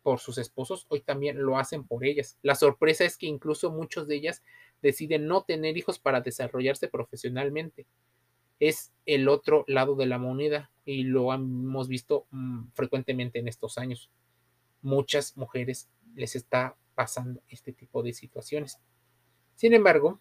por 0.03 0.19
sus 0.19 0.39
esposos, 0.39 0.87
hoy 0.89 1.01
también 1.01 1.41
lo 1.43 1.59
hacen 1.59 1.85
por 1.85 2.05
ellas. 2.05 2.39
La 2.43 2.55
sorpresa 2.55 3.05
es 3.05 3.17
que 3.17 3.27
incluso 3.27 3.71
muchos 3.71 4.09
de 4.09 4.17
ellas 4.17 4.43
deciden 4.83 5.27
no 5.27 5.43
tener 5.43 5.77
hijos 5.77 5.99
para 5.99 6.21
desarrollarse 6.21 6.89
profesionalmente. 6.89 7.87
Es 8.61 8.93
el 9.05 9.29
otro 9.29 9.65
lado 9.67 9.97
de 9.97 10.07
la 10.07 10.19
moneda 10.19 10.71
y 10.85 11.05
lo 11.05 11.33
hemos 11.33 11.89
visto 11.89 12.27
mm, 12.31 12.69
frecuentemente 12.75 13.39
en 13.39 13.49
estos 13.49 13.79
años. 13.79 14.11
Muchas 14.83 15.37
mujeres 15.37 15.89
les 16.15 16.37
está 16.37 16.77
pasando 16.95 17.41
este 17.49 17.73
tipo 17.73 18.03
de 18.03 18.13
situaciones. 18.13 18.79
Sin 19.57 19.75
embargo, 19.75 20.21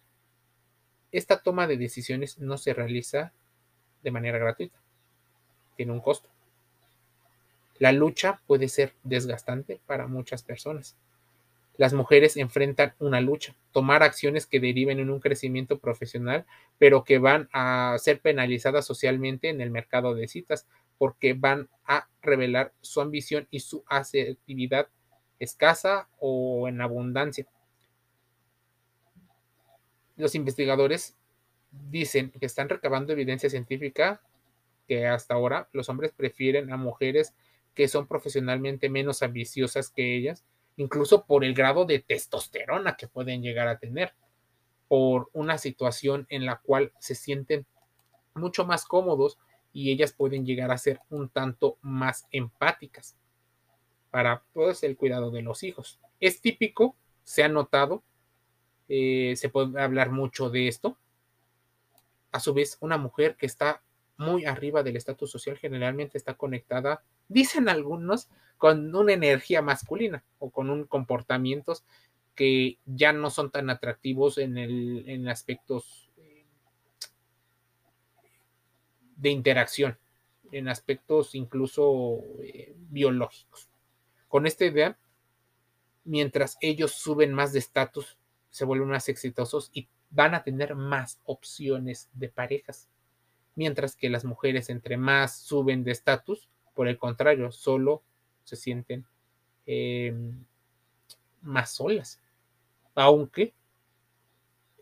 esta 1.12 1.40
toma 1.42 1.66
de 1.66 1.76
decisiones 1.76 2.38
no 2.38 2.58
se 2.58 2.74
realiza 2.74 3.32
de 4.02 4.10
manera 4.10 4.38
gratuita. 4.38 4.78
Tiene 5.76 5.92
un 5.92 6.00
costo. 6.00 6.28
La 7.78 7.92
lucha 7.92 8.40
puede 8.46 8.68
ser 8.68 8.94
desgastante 9.02 9.80
para 9.86 10.06
muchas 10.06 10.42
personas 10.42 10.96
las 11.78 11.92
mujeres 11.92 12.36
enfrentan 12.36 12.94
una 12.98 13.20
lucha, 13.20 13.54
tomar 13.72 14.02
acciones 14.02 14.46
que 14.46 14.60
deriven 14.60 14.98
en 14.98 15.10
un 15.10 15.20
crecimiento 15.20 15.78
profesional, 15.78 16.46
pero 16.78 17.04
que 17.04 17.18
van 17.18 17.48
a 17.52 17.96
ser 17.98 18.20
penalizadas 18.20 18.86
socialmente 18.86 19.48
en 19.48 19.60
el 19.60 19.70
mercado 19.70 20.14
de 20.14 20.28
citas, 20.28 20.66
porque 20.98 21.34
van 21.34 21.68
a 21.84 22.08
revelar 22.22 22.72
su 22.80 23.00
ambición 23.00 23.46
y 23.50 23.60
su 23.60 23.84
asertividad 23.86 24.88
escasa 25.38 26.08
o 26.18 26.68
en 26.68 26.80
abundancia. 26.80 27.46
Los 30.16 30.34
investigadores 30.34 31.14
dicen 31.90 32.30
que 32.30 32.46
están 32.46 32.68
recabando 32.68 33.12
evidencia 33.12 33.50
científica 33.50 34.22
que 34.86 35.06
hasta 35.06 35.34
ahora 35.34 35.68
los 35.72 35.88
hombres 35.88 36.12
prefieren 36.12 36.72
a 36.72 36.76
mujeres 36.76 37.34
que 37.74 37.88
son 37.88 38.06
profesionalmente 38.06 38.88
menos 38.88 39.22
ambiciosas 39.22 39.90
que 39.90 40.16
ellas, 40.16 40.44
incluso 40.76 41.24
por 41.24 41.44
el 41.44 41.54
grado 41.54 41.84
de 41.84 42.00
testosterona 42.00 42.96
que 42.96 43.08
pueden 43.08 43.42
llegar 43.42 43.68
a 43.68 43.78
tener, 43.78 44.14
por 44.88 45.30
una 45.32 45.58
situación 45.58 46.26
en 46.28 46.46
la 46.46 46.60
cual 46.60 46.92
se 46.98 47.14
sienten 47.14 47.66
mucho 48.34 48.64
más 48.66 48.84
cómodos 48.84 49.38
y 49.72 49.90
ellas 49.90 50.12
pueden 50.12 50.46
llegar 50.46 50.70
a 50.70 50.78
ser 50.78 51.00
un 51.10 51.28
tanto 51.28 51.78
más 51.82 52.26
empáticas 52.30 53.16
para 54.10 54.42
pues, 54.52 54.82
el 54.82 54.96
cuidado 54.96 55.30
de 55.30 55.42
los 55.42 55.62
hijos. 55.62 56.00
Es 56.20 56.40
típico, 56.40 56.96
se 57.24 57.42
ha 57.42 57.48
notado, 57.48 58.02
eh, 58.88 59.34
se 59.36 59.48
puede 59.48 59.80
hablar 59.80 60.10
mucho 60.10 60.48
de 60.48 60.68
esto. 60.68 60.96
A 62.32 62.40
su 62.40 62.54
vez, 62.54 62.78
una 62.80 62.96
mujer 62.96 63.36
que 63.36 63.46
está 63.46 63.82
muy 64.18 64.44
arriba 64.44 64.82
del 64.82 64.96
estatus 64.96 65.30
social 65.30 65.58
generalmente 65.58 66.18
está 66.18 66.34
conectada, 66.34 67.02
dicen 67.28 67.68
algunos, 67.68 68.28
con 68.58 68.94
una 68.94 69.12
energía 69.12 69.60
masculina 69.60 70.24
o 70.38 70.50
con 70.50 70.70
un 70.70 70.84
comportamientos 70.84 71.84
que 72.34 72.78
ya 72.84 73.12
no 73.12 73.30
son 73.30 73.50
tan 73.50 73.70
atractivos 73.70 74.38
en, 74.38 74.58
el, 74.58 75.04
en 75.08 75.28
aspectos 75.28 76.10
eh, 76.18 76.44
de 79.16 79.30
interacción, 79.30 79.98
en 80.52 80.68
aspectos 80.68 81.34
incluso 81.34 82.20
eh, 82.42 82.74
biológicos. 82.76 83.68
Con 84.28 84.46
esta 84.46 84.64
idea, 84.66 84.98
mientras 86.04 86.56
ellos 86.60 86.92
suben 86.92 87.32
más 87.32 87.52
de 87.52 87.58
estatus, 87.58 88.18
se 88.50 88.64
vuelven 88.64 88.88
más 88.88 89.08
exitosos 89.08 89.70
y 89.72 89.88
van 90.10 90.34
a 90.34 90.42
tener 90.42 90.74
más 90.74 91.20
opciones 91.24 92.10
de 92.12 92.28
parejas. 92.28 92.88
Mientras 93.56 93.96
que 93.96 94.08
las 94.08 94.24
mujeres 94.24 94.70
entre 94.70 94.96
más 94.96 95.36
suben 95.38 95.82
de 95.82 95.90
estatus, 95.90 96.48
por 96.74 96.88
el 96.88 96.98
contrario, 96.98 97.50
solo 97.50 98.02
se 98.44 98.54
sienten 98.54 99.04
em, 99.66 100.44
más 101.42 101.70
solas. 101.70 102.20
Aunque 102.94 103.54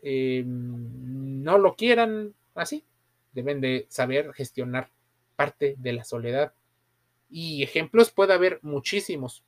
em, 0.03 1.43
no 1.43 1.57
lo 1.57 1.75
quieran 1.75 2.35
así, 2.53 2.85
deben 3.33 3.61
de 3.61 3.87
saber 3.89 4.33
gestionar 4.33 4.91
parte 5.35 5.75
de 5.79 5.93
la 5.93 6.03
soledad. 6.03 6.53
Y 7.29 7.63
ejemplos 7.63 8.11
puede 8.11 8.33
haber 8.33 8.59
muchísimos. 8.61 9.43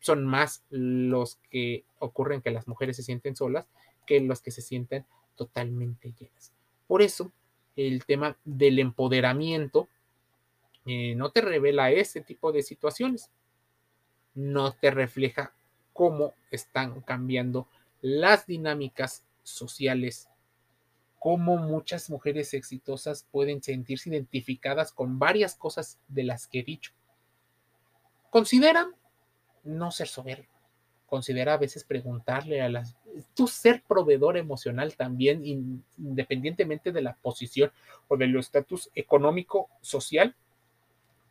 Son 0.00 0.24
más 0.24 0.64
los 0.70 1.36
que 1.50 1.84
ocurren 1.98 2.42
que 2.42 2.50
las 2.50 2.68
mujeres 2.68 2.96
se 2.96 3.02
sienten 3.02 3.36
solas 3.36 3.66
que 4.06 4.20
los 4.20 4.40
que 4.40 4.50
se 4.50 4.62
sienten 4.62 5.06
totalmente 5.34 6.12
llenas. 6.18 6.52
Por 6.86 7.02
eso, 7.02 7.32
el 7.76 8.04
tema 8.04 8.36
del 8.44 8.78
empoderamiento 8.78 9.88
eh, 10.86 11.14
no 11.14 11.30
te 11.30 11.40
revela 11.40 11.90
ese 11.90 12.20
tipo 12.20 12.52
de 12.52 12.62
situaciones, 12.62 13.30
no 14.34 14.72
te 14.72 14.90
refleja 14.90 15.54
cómo 15.92 16.34
están 16.50 17.00
cambiando 17.00 17.68
las 18.02 18.46
dinámicas 18.46 19.24
sociales, 19.42 20.28
cómo 21.18 21.56
muchas 21.56 22.10
mujeres 22.10 22.52
exitosas 22.52 23.26
pueden 23.30 23.62
sentirse 23.62 24.10
identificadas 24.10 24.92
con 24.92 25.18
varias 25.18 25.54
cosas 25.54 25.98
de 26.08 26.24
las 26.24 26.46
que 26.46 26.60
he 26.60 26.64
dicho. 26.64 26.92
Consideran 28.30 28.94
no 29.62 29.90
ser 29.90 30.08
soberbio, 30.08 30.50
considera 31.06 31.54
a 31.54 31.58
veces 31.58 31.84
preguntarle 31.84 32.62
a 32.62 32.68
las, 32.68 32.96
tu 33.34 33.46
ser 33.46 33.82
proveedor 33.86 34.36
emocional 34.36 34.96
también, 34.96 35.44
independientemente 35.96 36.92
de 36.92 37.02
la 37.02 37.14
posición 37.14 37.72
o 38.08 38.16
del 38.16 38.36
estatus 38.36 38.90
económico, 38.94 39.68
social 39.80 40.34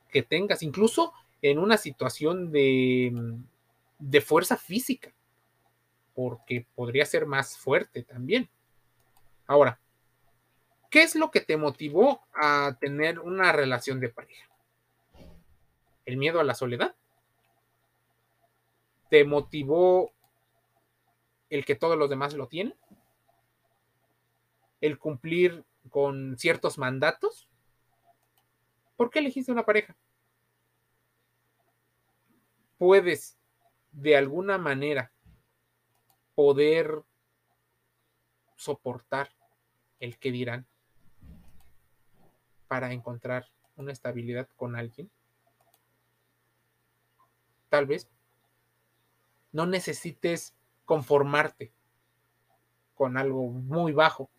que 0.10 0.24
tengas, 0.24 0.64
incluso 0.64 1.14
en 1.42 1.60
una 1.60 1.78
situación 1.78 2.52
de, 2.52 3.12
de 4.00 4.22
fuerza 4.22 4.58
física, 4.58 5.12
porque 6.14 6.66
podría 6.76 7.06
ser 7.06 7.26
más 7.26 7.58
fuerte 7.58 8.04
también. 8.04 8.50
Ahora, 9.48 9.80
¿qué 10.90 11.04
es 11.04 11.16
lo 11.16 11.32
que 11.32 11.42
te 11.42 11.58
motivó 11.58 12.22
a 12.34 12.78
tener 12.80 13.20
una 13.20 13.52
relación 13.52 14.00
de 14.00 14.10
pareja? 14.10 14.48
¿El 16.06 16.18
miedo 16.18 16.40
a 16.40 16.44
la 16.44 16.54
soledad? 16.54 16.96
¿Te 19.14 19.26
motivó 19.26 20.12
el 21.52 21.66
que 21.66 21.76
todos 21.76 21.96
los 21.96 22.10
demás 22.10 22.34
lo 22.34 22.48
tienen? 22.48 22.74
¿El 24.82 24.98
cumplir 24.98 25.64
con 25.92 26.36
ciertos 26.40 26.80
mandatos? 26.80 27.48
¿Por 28.96 29.12
qué 29.12 29.20
elegiste 29.20 29.52
una 29.52 29.68
pareja? 29.68 29.96
Puedes 32.80 33.38
de 33.92 34.18
alguna 34.18 34.58
manera 34.58 35.12
poder 36.34 37.04
soportar 38.56 39.30
el 40.00 40.18
que 40.18 40.32
dirán 40.32 40.66
para 42.68 42.94
encontrar 42.94 43.46
una 43.76 43.92
estabilidad 43.92 44.50
con 44.56 44.76
alguien. 44.76 45.12
Tal 47.70 47.86
vez 47.86 48.10
no 49.54 49.66
necesites 49.66 50.54
conformarte 50.84 51.72
con 52.96 53.18
algo 53.18 53.48
muy 53.48 53.94
bajo. 53.94 54.30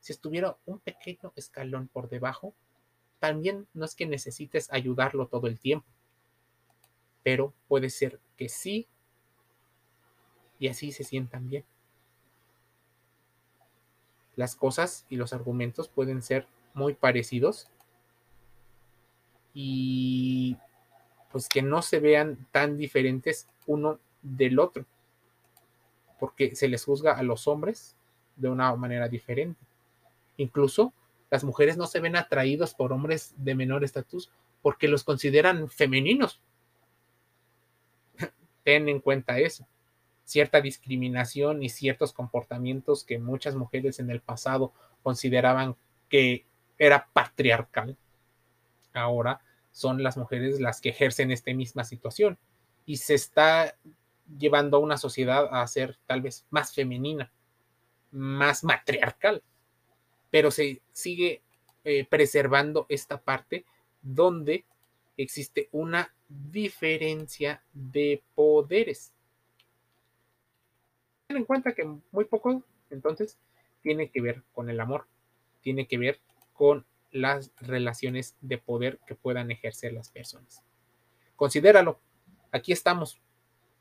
Si 0.00 0.12
estuviera 0.12 0.56
un 0.66 0.80
pequeño 0.80 1.32
escalón 1.36 1.88
por 1.88 2.08
debajo, 2.08 2.54
también 3.20 3.68
no 3.72 3.84
es 3.84 3.94
que 3.94 4.06
necesites 4.06 4.72
ayudarlo 4.72 5.28
todo 5.28 5.46
el 5.46 5.58
tiempo, 5.60 5.86
pero 7.22 7.54
puede 7.68 7.90
ser 7.90 8.20
que 8.36 8.48
sí 8.48 8.88
y 10.58 10.68
así 10.68 10.92
se 10.92 11.04
sientan 11.04 11.48
bien. 11.48 11.64
Las 14.36 14.56
cosas 14.56 15.06
y 15.08 15.16
los 15.16 15.32
argumentos 15.32 15.88
pueden 15.88 16.22
ser 16.22 16.46
muy 16.74 16.94
parecidos 16.94 17.68
y 19.54 20.56
pues 21.30 21.48
que 21.48 21.62
no 21.62 21.82
se 21.82 22.00
vean 22.00 22.46
tan 22.50 22.76
diferentes 22.76 23.48
uno 23.66 24.00
del 24.24 24.58
otro, 24.58 24.84
porque 26.18 26.56
se 26.56 26.66
les 26.66 26.84
juzga 26.84 27.12
a 27.12 27.22
los 27.22 27.46
hombres 27.46 27.96
de 28.34 28.48
una 28.48 28.74
manera 28.74 29.08
diferente. 29.08 29.64
Incluso 30.36 30.92
las 31.30 31.44
mujeres 31.44 31.76
no 31.76 31.86
se 31.86 32.00
ven 32.00 32.16
atraídos 32.16 32.74
por 32.74 32.92
hombres 32.92 33.34
de 33.36 33.54
menor 33.54 33.84
estatus 33.84 34.30
porque 34.62 34.88
los 34.88 35.04
consideran 35.04 35.68
femeninos. 35.68 36.40
Ten 38.64 38.88
en 38.88 39.00
cuenta 39.00 39.38
eso. 39.38 39.66
Cierta 40.24 40.60
discriminación 40.60 41.62
y 41.62 41.68
ciertos 41.68 42.12
comportamientos 42.12 43.04
que 43.04 43.18
muchas 43.18 43.54
mujeres 43.54 44.00
en 44.00 44.10
el 44.10 44.20
pasado 44.20 44.72
consideraban 45.02 45.76
que 46.08 46.46
era 46.78 47.08
patriarcal, 47.12 47.96
ahora 48.94 49.40
son 49.70 50.02
las 50.02 50.16
mujeres 50.16 50.60
las 50.60 50.80
que 50.80 50.90
ejercen 50.90 51.30
esta 51.30 51.52
misma 51.52 51.84
situación 51.84 52.38
y 52.86 52.98
se 52.98 53.14
está 53.14 53.76
llevando 54.38 54.76
a 54.76 54.80
una 54.80 54.96
sociedad 54.96 55.48
a 55.50 55.66
ser 55.66 55.98
tal 56.06 56.22
vez 56.22 56.46
más 56.50 56.74
femenina, 56.74 57.30
más 58.10 58.64
matriarcal, 58.64 59.42
pero 60.30 60.50
se 60.50 60.82
sigue 60.92 61.42
eh, 61.84 62.06
preservando 62.08 62.86
esta 62.88 63.20
parte 63.20 63.64
donde 64.02 64.64
existe 65.16 65.68
una 65.72 66.14
diferencia 66.28 67.62
de 67.72 68.22
poderes. 68.34 69.12
Ten 71.26 71.38
en 71.38 71.44
cuenta 71.44 71.74
que 71.74 71.84
muy 72.10 72.24
poco, 72.24 72.62
entonces, 72.90 73.38
tiene 73.82 74.10
que 74.10 74.20
ver 74.20 74.42
con 74.52 74.70
el 74.70 74.80
amor, 74.80 75.06
tiene 75.62 75.86
que 75.86 75.98
ver 75.98 76.20
con 76.52 76.86
las 77.10 77.52
relaciones 77.60 78.36
de 78.40 78.58
poder 78.58 78.98
que 79.06 79.14
puedan 79.14 79.50
ejercer 79.50 79.92
las 79.92 80.10
personas. 80.10 80.62
Considéralo, 81.36 82.00
aquí 82.50 82.72
estamos, 82.72 83.20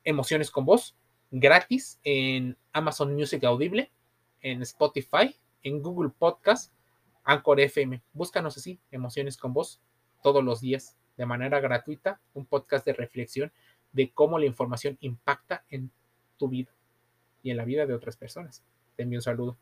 Emociones 0.03 0.51
con 0.51 0.65
Voz, 0.65 0.95
gratis 1.31 1.99
en 2.03 2.57
Amazon 2.73 3.13
Music 3.13 3.43
Audible, 3.43 3.91
en 4.41 4.61
Spotify, 4.61 5.35
en 5.63 5.81
Google 5.81 6.11
Podcast, 6.17 6.73
Anchor 7.23 7.59
FM. 7.59 8.03
Búscanos 8.13 8.57
así, 8.57 8.79
Emociones 8.91 9.37
con 9.37 9.53
Voz, 9.53 9.81
todos 10.21 10.43
los 10.43 10.61
días, 10.61 10.97
de 11.17 11.25
manera 11.25 11.59
gratuita, 11.59 12.19
un 12.33 12.45
podcast 12.45 12.85
de 12.85 12.93
reflexión 12.93 13.51
de 13.91 14.11
cómo 14.11 14.39
la 14.39 14.45
información 14.45 14.97
impacta 14.99 15.65
en 15.69 15.91
tu 16.37 16.49
vida 16.49 16.71
y 17.41 17.51
en 17.51 17.57
la 17.57 17.65
vida 17.65 17.85
de 17.85 17.93
otras 17.93 18.17
personas. 18.17 18.63
Te 18.95 19.03
envío 19.03 19.19
un 19.19 19.23
saludo. 19.23 19.57